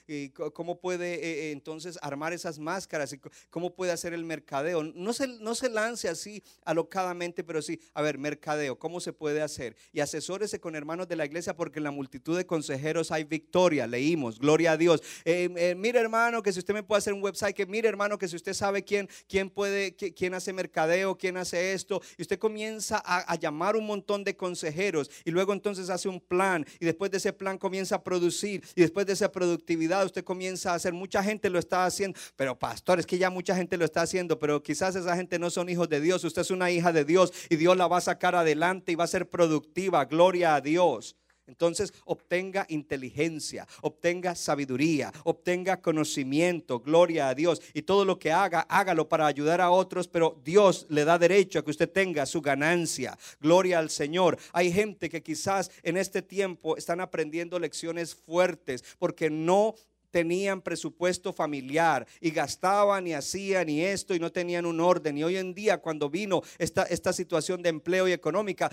cómo 0.55 0.81
puede 0.81 1.15
eh, 1.15 1.19
eh, 1.21 1.53
entonces 1.53 1.99
armar 2.01 2.33
esas 2.33 2.59
máscaras 2.59 3.13
y 3.13 3.21
cómo 3.51 3.75
puede 3.75 3.93
hacer 3.93 4.15
el 4.15 4.25
mercadeo. 4.25 4.83
No 4.83 5.13
se, 5.13 5.29
no 5.29 5.55
se 5.55 5.69
lance 5.69 6.09
así 6.09 6.43
alocadamente, 6.65 7.45
pero 7.45 7.61
sí, 7.61 7.79
a 7.93 8.01
ver, 8.01 8.17
mercadeo, 8.17 8.79
¿cómo 8.79 9.01
se 9.01 9.13
puede 9.13 9.43
hacer? 9.43 9.77
Y 9.93 10.01
asesórese 10.01 10.61
con 10.61 10.75
hermanos 10.75 11.09
de 11.09 11.17
la 11.17 11.27
iglesia 11.27 11.55
porque 11.55 11.79
en 11.79 11.85
la 11.85 11.91
multitud 11.91 12.37
de 12.37 12.47
consejeros 12.47 13.13
hay 13.13 13.25
victoria, 13.25 13.87
leímos, 13.87 14.39
gloria 14.39 14.73
a 14.73 14.77
Dios. 14.77 15.03
Eh, 15.25 15.49
eh, 15.57 15.75
mire 15.77 16.01
hermano 16.01 16.43
que 16.43 16.53
si 16.53 16.59
usted 16.59 16.75
me 16.75 16.83
puede 16.83 16.99
hacer 16.99 17.13
un 17.13 17.23
website, 17.23 17.55
que 17.55 17.67
mire 17.67 17.89
hermano 17.89 18.19
que 18.19 18.29
si 18.29 18.37
usted 18.37 18.55
sabe 18.55 18.85
quién, 18.85 19.09
quién 19.29 19.51
puede, 19.51 19.95
quién 19.95 20.35
hace 20.35 20.53
mercadeo, 20.53 21.17
quién 21.17 21.37
hace 21.37 21.73
esto, 21.73 22.01
y 22.17 22.23
usted 22.23 22.39
comienza 22.39 23.03
a, 23.05 23.33
a 23.33 23.35
llamar 23.37 23.77
un 23.77 23.87
montón 23.87 24.25
de 24.25 24.37
consejeros 24.37 25.11
y 25.25 25.31
luego 25.31 25.53
entonces 25.53 25.91
hace 25.91 26.09
un 26.09 26.21
plan. 26.21 26.67
Y 26.79 26.85
después 26.85 27.11
de 27.11 27.19
ese 27.19 27.33
plan 27.33 27.59
comienza 27.59 27.97
a 27.97 28.05
producir. 28.05 28.63
Y 28.75 28.81
después 28.81 29.07
de 29.07 29.13
esa 29.13 29.31
productividad 29.33 30.05
usted 30.05 30.25
comienza 30.25 30.73
a 30.73 30.75
hacer, 30.75 30.93
mucha 30.93 31.23
gente 31.23 31.51
lo 31.51 31.59
está 31.59 31.85
haciendo, 31.85 32.19
pero 32.37 32.59
pastor, 32.59 33.01
es 33.01 33.07
que 33.07 33.19
ya 33.19 33.31
mucha 33.31 33.55
gente 33.55 33.77
lo 33.77 33.85
está 33.85 34.03
haciendo, 34.03 34.39
pero 34.39 34.63
quizás 34.63 34.97
esa 34.97 35.17
gente 35.17 35.39
no 35.39 35.51
son 35.51 35.69
hijos 35.69 35.89
de 35.89 36.01
Dios, 36.01 36.25
usted 36.25 36.43
es 36.43 36.51
una 36.51 36.71
hija 36.71 36.93
de 36.93 37.05
Dios 37.05 37.33
y 37.49 37.57
Dios 37.57 37.77
la 37.77 37.87
va 37.87 37.99
a 37.99 38.01
sacar 38.01 38.35
adelante 38.35 38.93
y 38.93 38.95
va 38.95 39.05
a 39.05 39.09
ser 39.09 39.29
productiva, 39.29 40.05
gloria 40.05 40.55
a 40.55 40.61
Dios. 40.61 41.17
Entonces 41.51 41.93
obtenga 42.05 42.65
inteligencia, 42.69 43.67
obtenga 43.83 44.37
sabiduría, 44.37 45.13
obtenga 45.25 45.83
conocimiento, 45.83 46.79
gloria 46.79 47.29
a 47.29 47.35
Dios. 47.35 47.61
Y 47.75 47.83
todo 47.83 48.05
lo 48.05 48.19
que 48.21 48.31
haga, 48.31 48.61
hágalo 48.69 49.09
para 49.09 49.27
ayudar 49.27 49.61
a 49.61 49.71
otros, 49.71 50.07
pero 50.07 50.41
Dios 50.45 50.87
le 50.89 51.05
da 51.05 51.19
derecho 51.19 51.59
a 51.59 51.65
que 51.65 51.73
usted 51.73 51.91
tenga 51.91 52.25
su 52.25 52.41
ganancia. 52.41 53.19
Gloria 53.41 53.81
al 53.81 53.91
Señor. 53.91 54.39
Hay 54.53 54.73
gente 54.73 55.09
que 55.09 55.23
quizás 55.23 55.71
en 55.83 55.97
este 55.97 56.23
tiempo 56.23 56.77
están 56.77 57.01
aprendiendo 57.01 57.59
lecciones 57.59 58.15
fuertes 58.15 58.85
porque 58.99 59.29
no 59.29 59.75
tenían 60.11 60.61
presupuesto 60.61 61.33
familiar 61.33 62.07
y 62.21 62.31
gastaban 62.31 63.07
y 63.07 63.15
hacían 63.15 63.69
y 63.69 63.83
esto 63.83 64.15
y 64.15 64.19
no 64.19 64.31
tenían 64.31 64.67
un 64.67 64.81
orden. 64.81 65.19
Y 65.19 65.25
hoy 65.25 65.37
en 65.37 65.55
día 65.55 65.79
cuando 65.79 66.11
vino 66.11 66.43
esta, 66.59 66.85
esta 66.85 67.13
situación 67.13 67.63
de 67.63 67.71
empleo 67.71 68.09
y 68.09 68.13
económica, 68.13 68.71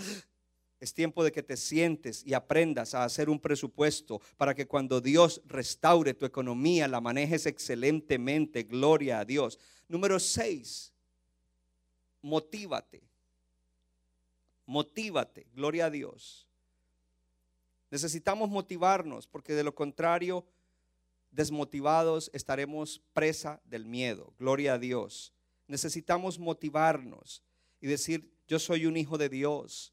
es 0.80 0.94
tiempo 0.94 1.24
de 1.24 1.32
que 1.32 1.42
te 1.42 1.56
sientes 1.56 2.22
y 2.24 2.34
aprendas 2.34 2.94
a 2.94 3.04
hacer 3.04 3.28
un 3.28 3.40
presupuesto 3.40 4.20
para 4.36 4.54
que 4.54 4.66
cuando 4.66 5.00
Dios 5.00 5.42
restaure 5.46 6.14
tu 6.14 6.24
economía 6.24 6.86
la 6.86 7.00
manejes 7.00 7.46
excelentemente. 7.46 8.62
Gloria 8.62 9.20
a 9.20 9.24
Dios. 9.24 9.58
Número 9.88 10.20
seis, 10.20 10.92
motívate. 12.22 13.02
Motívate. 14.66 15.46
Gloria 15.54 15.86
a 15.86 15.90
Dios. 15.90 16.46
Necesitamos 17.90 18.50
motivarnos 18.50 19.26
porque 19.26 19.54
de 19.54 19.64
lo 19.64 19.74
contrario, 19.74 20.46
desmotivados 21.30 22.30
estaremos 22.34 23.02
presa 23.12 23.60
del 23.64 23.84
miedo. 23.84 24.32
Gloria 24.38 24.74
a 24.74 24.78
Dios. 24.78 25.32
Necesitamos 25.66 26.38
motivarnos 26.38 27.42
y 27.80 27.86
decir, 27.86 28.30
yo 28.46 28.58
soy 28.58 28.86
un 28.86 28.96
hijo 28.96 29.18
de 29.18 29.28
Dios. 29.28 29.92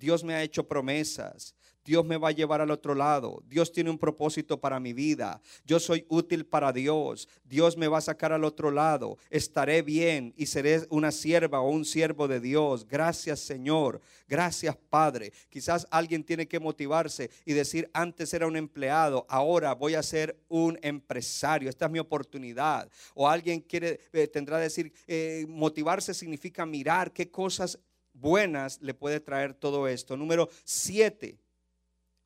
Dios 0.00 0.24
me 0.24 0.34
ha 0.34 0.42
hecho 0.42 0.66
promesas. 0.66 1.54
Dios 1.84 2.04
me 2.04 2.18
va 2.18 2.28
a 2.28 2.32
llevar 2.32 2.60
al 2.60 2.70
otro 2.70 2.94
lado. 2.94 3.42
Dios 3.46 3.72
tiene 3.72 3.90
un 3.90 3.98
propósito 3.98 4.60
para 4.60 4.78
mi 4.78 4.92
vida. 4.92 5.40
Yo 5.64 5.80
soy 5.80 6.04
útil 6.08 6.44
para 6.44 6.72
Dios. 6.72 7.28
Dios 7.44 7.76
me 7.76 7.88
va 7.88 7.98
a 7.98 8.02
sacar 8.02 8.32
al 8.32 8.44
otro 8.44 8.70
lado. 8.70 9.16
Estaré 9.30 9.82
bien 9.82 10.34
y 10.36 10.46
seré 10.46 10.86
una 10.90 11.10
sierva 11.10 11.60
o 11.60 11.70
un 11.70 11.84
siervo 11.84 12.28
de 12.28 12.40
Dios. 12.40 12.86
Gracias 12.86 13.40
Señor. 13.40 14.00
Gracias 14.28 14.76
Padre. 14.88 15.32
Quizás 15.48 15.86
alguien 15.90 16.22
tiene 16.22 16.46
que 16.46 16.60
motivarse 16.60 17.30
y 17.44 17.54
decir, 17.54 17.90
antes 17.92 18.32
era 18.34 18.46
un 18.46 18.56
empleado, 18.56 19.26
ahora 19.28 19.74
voy 19.74 19.94
a 19.94 20.02
ser 20.02 20.38
un 20.48 20.78
empresario. 20.82 21.68
Esta 21.68 21.86
es 21.86 21.90
mi 21.90 21.98
oportunidad. 21.98 22.90
O 23.14 23.28
alguien 23.28 23.60
quiere, 23.60 24.00
eh, 24.12 24.28
tendrá 24.28 24.58
que 24.58 24.64
decir, 24.64 24.92
eh, 25.06 25.46
motivarse 25.48 26.14
significa 26.14 26.66
mirar 26.66 27.12
qué 27.12 27.30
cosas 27.30 27.78
buenas 28.20 28.80
le 28.80 28.94
puede 28.94 29.20
traer 29.20 29.54
todo 29.54 29.88
esto. 29.88 30.16
Número 30.16 30.48
siete, 30.64 31.38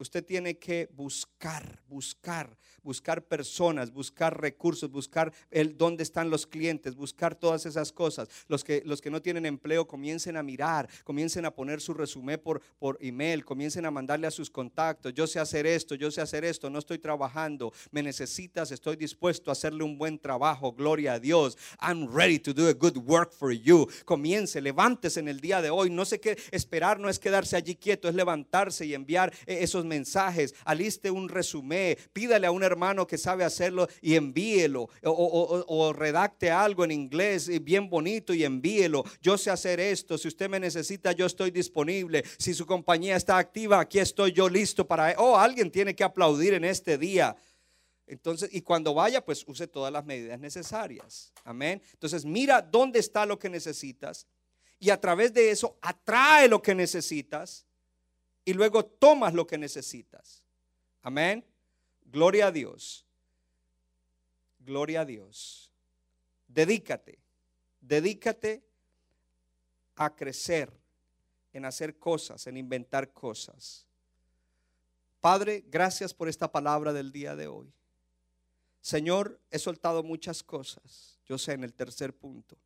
usted 0.05 0.23
tiene 0.23 0.59
que 0.59 0.89
buscar, 0.93 1.83
buscar 1.89 2.59
buscar 2.85 3.25
personas, 3.25 3.91
buscar 3.91 4.41
recursos, 4.41 4.91
buscar 4.91 5.33
el 5.51 5.77
dónde 5.77 6.03
están 6.03 6.31
los 6.31 6.47
clientes, 6.47 6.95
buscar 6.95 7.35
todas 7.35 7.67
esas 7.67 7.91
cosas. 7.91 8.29
Los 8.47 8.63
que, 8.63 8.83
los 8.85 9.01
que 9.01 9.11
no 9.11 9.21
tienen 9.23 9.47
empleo 9.47 9.89
comiencen 9.89 10.37
a 10.37 10.43
mirar, 10.43 10.89
comiencen 11.03 11.47
a 11.47 11.51
poner 11.51 11.81
su 11.81 11.95
resumen 11.95 12.39
por, 12.39 12.61
por 12.79 12.99
email, 13.01 13.45
comiencen 13.45 13.87
a 13.87 13.91
mandarle 13.91 14.27
a 14.27 14.31
sus 14.31 14.51
contactos. 14.51 15.15
Yo 15.15 15.27
sé 15.27 15.41
hacer 15.41 15.67
esto, 15.67 15.95
yo 15.95 16.11
sé 16.11 16.21
hacer 16.21 16.45
esto, 16.45 16.71
no 16.71 16.79
estoy 16.79 16.99
trabajando, 16.99 17.73
me 17.91 18.03
necesitas, 18.03 18.71
estoy 18.71 18.97
dispuesto 18.97 19.51
a 19.51 19.53
hacerle 19.53 19.83
un 19.83 19.99
buen 19.99 20.19
trabajo. 20.19 20.73
Gloria 20.73 21.15
a 21.15 21.21
Dios. 21.21 21.57
I'm 21.81 22.07
ready 22.15 22.39
to 22.39 22.53
do 22.53 22.69
a 22.69 22.75
good 22.75 22.99
work 22.99 23.33
for 23.33 23.51
you. 23.51 23.89
Comience, 24.05 24.61
levántese 24.61 25.21
en 25.21 25.29
el 25.29 25.41
día 25.41 25.63
de 25.63 25.71
hoy. 25.71 25.89
No 25.89 26.05
sé 26.05 26.21
qué 26.21 26.37
esperar, 26.51 27.01
no 27.01 27.09
es 27.09 27.19
quedarse 27.19 27.57
allí 27.57 27.77
quieto, 27.77 28.09
es 28.09 28.15
levantarse 28.15 28.85
y 28.85 28.93
enviar 28.93 29.33
eh, 29.47 29.59
esos 29.63 29.87
mensajes. 29.87 29.94
Aliste 30.65 31.11
un 31.11 31.29
resumen, 31.29 31.97
pídale 32.13 32.47
a 32.47 32.51
un 32.51 32.63
hermano 32.63 33.07
que 33.07 33.19
sabe 33.19 33.45
hacerlo 33.45 33.89
y 34.01 34.15
envíelo. 34.15 34.89
O, 35.03 35.93
redacte 35.93 36.51
algo 36.51 36.85
en 36.85 36.91
inglés 36.91 37.51
bien 37.63 37.89
bonito 37.89 38.35
y 38.35 38.45
envíelo. 38.45 39.05
Yo 39.21 39.39
sé 39.39 39.51
hacer 39.51 39.81
esto. 39.81 40.19
Si 40.19 40.29
usted 40.29 40.49
me 40.49 40.61
necesita, 40.61 41.13
yo 41.13 41.27
estoy 41.27 41.51
disponible. 41.51 42.25
Si 42.39 42.55
su 42.55 42.67
compañía 42.67 43.17
está 43.17 43.39
activa, 43.39 43.81
aquí 43.81 43.99
estoy 43.99 44.33
yo 44.33 44.49
listo 44.49 44.87
para... 44.87 45.15
Oh, 45.19 45.37
alguien 45.37 45.71
tiene 45.71 45.95
que 45.95 46.05
aplaudir 46.05 46.55
en 46.55 46.65
este 46.65 46.99
día. 46.99 47.37
Entonces, 48.07 48.51
y 48.53 48.61
cuando 48.61 48.93
vaya, 48.95 49.25
pues 49.25 49.45
use 49.47 49.67
todas 49.67 49.93
las 49.93 50.05
medidas 50.05 50.39
necesarias. 50.39 51.33
Amén. 51.45 51.81
Entonces, 51.93 52.25
mira 52.25 52.61
dónde 52.61 52.99
está 52.99 53.25
lo 53.25 53.39
que 53.39 53.49
necesitas 53.49 54.27
y 54.79 54.91
a 54.91 55.01
través 55.01 55.33
de 55.33 55.51
eso 55.51 55.79
atrae 55.81 56.49
lo 56.49 56.61
que 56.61 56.75
necesitas 56.75 57.67
y 58.45 58.53
luego 58.53 58.85
tomas 58.85 59.35
lo 59.35 59.47
que 59.47 59.59
necesitas. 59.59 60.43
Amén. 61.03 61.45
Gloria 62.05 62.49
a 62.49 62.53
Dios. 62.53 63.07
Gloria 64.59 65.03
a 65.03 65.05
Dios. 65.05 65.73
Dedícate. 66.47 67.19
Dedícate 67.81 68.65
a 69.97 70.15
crecer, 70.15 70.73
en 71.53 71.65
hacer 71.65 71.99
cosas, 71.99 72.47
en 72.47 72.57
inventar 72.57 73.13
cosas. 73.13 73.87
Padre, 75.21 75.65
gracias 75.69 76.13
por 76.13 76.29
esta 76.29 76.51
palabra 76.51 76.93
del 76.93 77.13
día 77.13 77.37
de 77.37 77.47
hoy. 77.47 77.73
Señor, 78.81 79.41
he 79.51 79.59
soltado 79.59 80.03
muchas 80.03 80.43
cosas, 80.43 81.19
yo 81.25 81.39
sé 81.39 81.53
en 81.53 81.65
el 81.65 81.73
tercer 81.73 82.15
punto, 82.15 82.59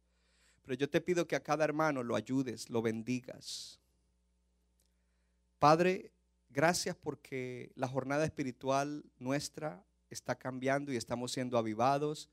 pero 0.63 0.75
yo 0.75 0.91
te 0.91 1.01
pido 1.01 1.29
que 1.29 1.37
a 1.37 1.43
cada 1.43 1.65
hermano 1.65 2.03
lo 2.03 2.17
ayudes, 2.17 2.71
lo 2.71 2.83
bendigas. 2.83 3.78
Padre, 5.59 6.13
Gracias 6.51 6.97
porque 6.97 7.71
la 7.77 7.87
jornada 7.87 8.25
espiritual 8.25 9.05
nuestra 9.19 9.85
está 10.09 10.35
cambiando 10.35 10.93
y 10.93 10.97
estamos 10.97 11.33
siendo 11.33 11.59
avivados, 11.59 12.31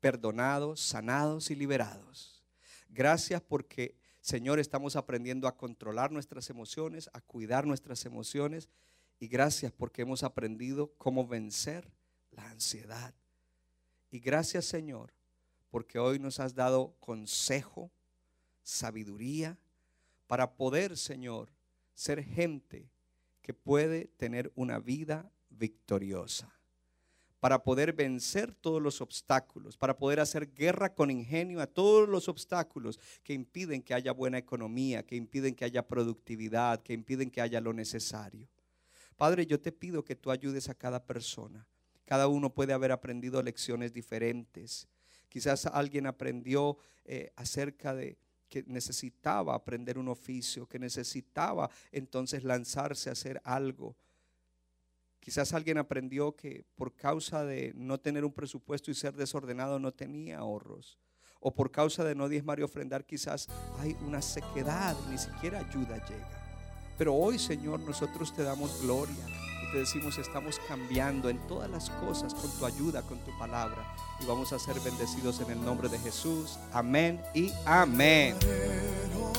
perdonados, 0.00 0.80
sanados 0.80 1.50
y 1.50 1.54
liberados. 1.54 2.44
Gracias 2.88 3.40
porque, 3.40 3.96
Señor, 4.20 4.58
estamos 4.58 4.96
aprendiendo 4.96 5.46
a 5.46 5.56
controlar 5.56 6.10
nuestras 6.10 6.50
emociones, 6.50 7.08
a 7.12 7.20
cuidar 7.20 7.64
nuestras 7.64 8.04
emociones. 8.04 8.68
Y 9.20 9.28
gracias 9.28 9.72
porque 9.72 10.02
hemos 10.02 10.24
aprendido 10.24 10.92
cómo 10.98 11.26
vencer 11.26 11.88
la 12.32 12.50
ansiedad. 12.50 13.14
Y 14.10 14.18
gracias, 14.18 14.64
Señor, 14.64 15.14
porque 15.70 16.00
hoy 16.00 16.18
nos 16.18 16.40
has 16.40 16.54
dado 16.54 16.96
consejo, 16.98 17.92
sabiduría, 18.64 19.56
para 20.26 20.56
poder, 20.56 20.96
Señor, 20.96 21.53
ser 21.94 22.22
gente 22.22 22.90
que 23.42 23.54
puede 23.54 24.06
tener 24.16 24.52
una 24.54 24.78
vida 24.78 25.30
victoriosa, 25.50 26.52
para 27.40 27.62
poder 27.62 27.92
vencer 27.92 28.54
todos 28.54 28.80
los 28.80 29.02
obstáculos, 29.02 29.76
para 29.76 29.98
poder 29.98 30.18
hacer 30.18 30.54
guerra 30.54 30.94
con 30.94 31.10
ingenio 31.10 31.60
a 31.60 31.66
todos 31.66 32.08
los 32.08 32.28
obstáculos 32.28 32.98
que 33.22 33.34
impiden 33.34 33.82
que 33.82 33.92
haya 33.92 34.12
buena 34.12 34.38
economía, 34.38 35.02
que 35.02 35.14
impiden 35.14 35.54
que 35.54 35.66
haya 35.66 35.86
productividad, 35.86 36.82
que 36.82 36.94
impiden 36.94 37.30
que 37.30 37.42
haya 37.42 37.60
lo 37.60 37.74
necesario. 37.74 38.48
Padre, 39.16 39.46
yo 39.46 39.60
te 39.60 39.72
pido 39.72 40.04
que 40.04 40.16
tú 40.16 40.30
ayudes 40.30 40.70
a 40.70 40.74
cada 40.74 41.04
persona. 41.04 41.66
Cada 42.06 42.28
uno 42.28 42.48
puede 42.48 42.72
haber 42.72 42.92
aprendido 42.92 43.42
lecciones 43.42 43.92
diferentes. 43.92 44.88
Quizás 45.28 45.66
alguien 45.66 46.06
aprendió 46.06 46.78
eh, 47.04 47.30
acerca 47.36 47.94
de 47.94 48.16
que 48.62 48.64
necesitaba 48.68 49.54
aprender 49.54 49.98
un 49.98 50.08
oficio, 50.08 50.66
que 50.66 50.78
necesitaba 50.78 51.68
entonces 51.90 52.44
lanzarse 52.44 53.08
a 53.08 53.12
hacer 53.12 53.40
algo 53.44 53.96
Quizás 55.24 55.54
alguien 55.54 55.78
aprendió 55.78 56.36
que 56.36 56.66
por 56.76 56.94
causa 56.94 57.46
de 57.46 57.72
no 57.74 57.98
tener 57.98 58.26
un 58.26 58.32
presupuesto 58.34 58.90
y 58.90 58.94
ser 58.94 59.14
desordenado 59.14 59.78
no 59.78 59.90
tenía 59.90 60.40
ahorros. 60.40 60.98
O 61.40 61.54
por 61.54 61.70
causa 61.70 62.04
de 62.04 62.14
no 62.14 62.28
diezmar 62.28 62.60
y 62.60 62.62
ofrendar 62.62 63.06
quizás 63.06 63.48
hay 63.78 63.96
una 64.06 64.20
sequedad, 64.20 64.94
ni 65.10 65.16
siquiera 65.16 65.60
ayuda 65.60 65.96
llega. 66.06 66.94
Pero 66.98 67.14
hoy, 67.14 67.38
Señor, 67.38 67.80
nosotros 67.80 68.34
te 68.34 68.42
damos 68.42 68.82
gloria 68.82 69.53
decimos, 69.78 70.18
estamos 70.18 70.60
cambiando 70.68 71.28
en 71.28 71.38
todas 71.46 71.70
las 71.70 71.90
cosas 71.90 72.34
con 72.34 72.50
tu 72.58 72.66
ayuda, 72.66 73.02
con 73.02 73.18
tu 73.18 73.36
palabra. 73.38 73.94
Y 74.20 74.26
vamos 74.26 74.52
a 74.52 74.58
ser 74.58 74.78
bendecidos 74.80 75.40
en 75.40 75.50
el 75.50 75.64
nombre 75.64 75.88
de 75.88 75.98
Jesús. 75.98 76.58
Amén 76.72 77.20
y 77.34 77.52
amén. 77.64 78.36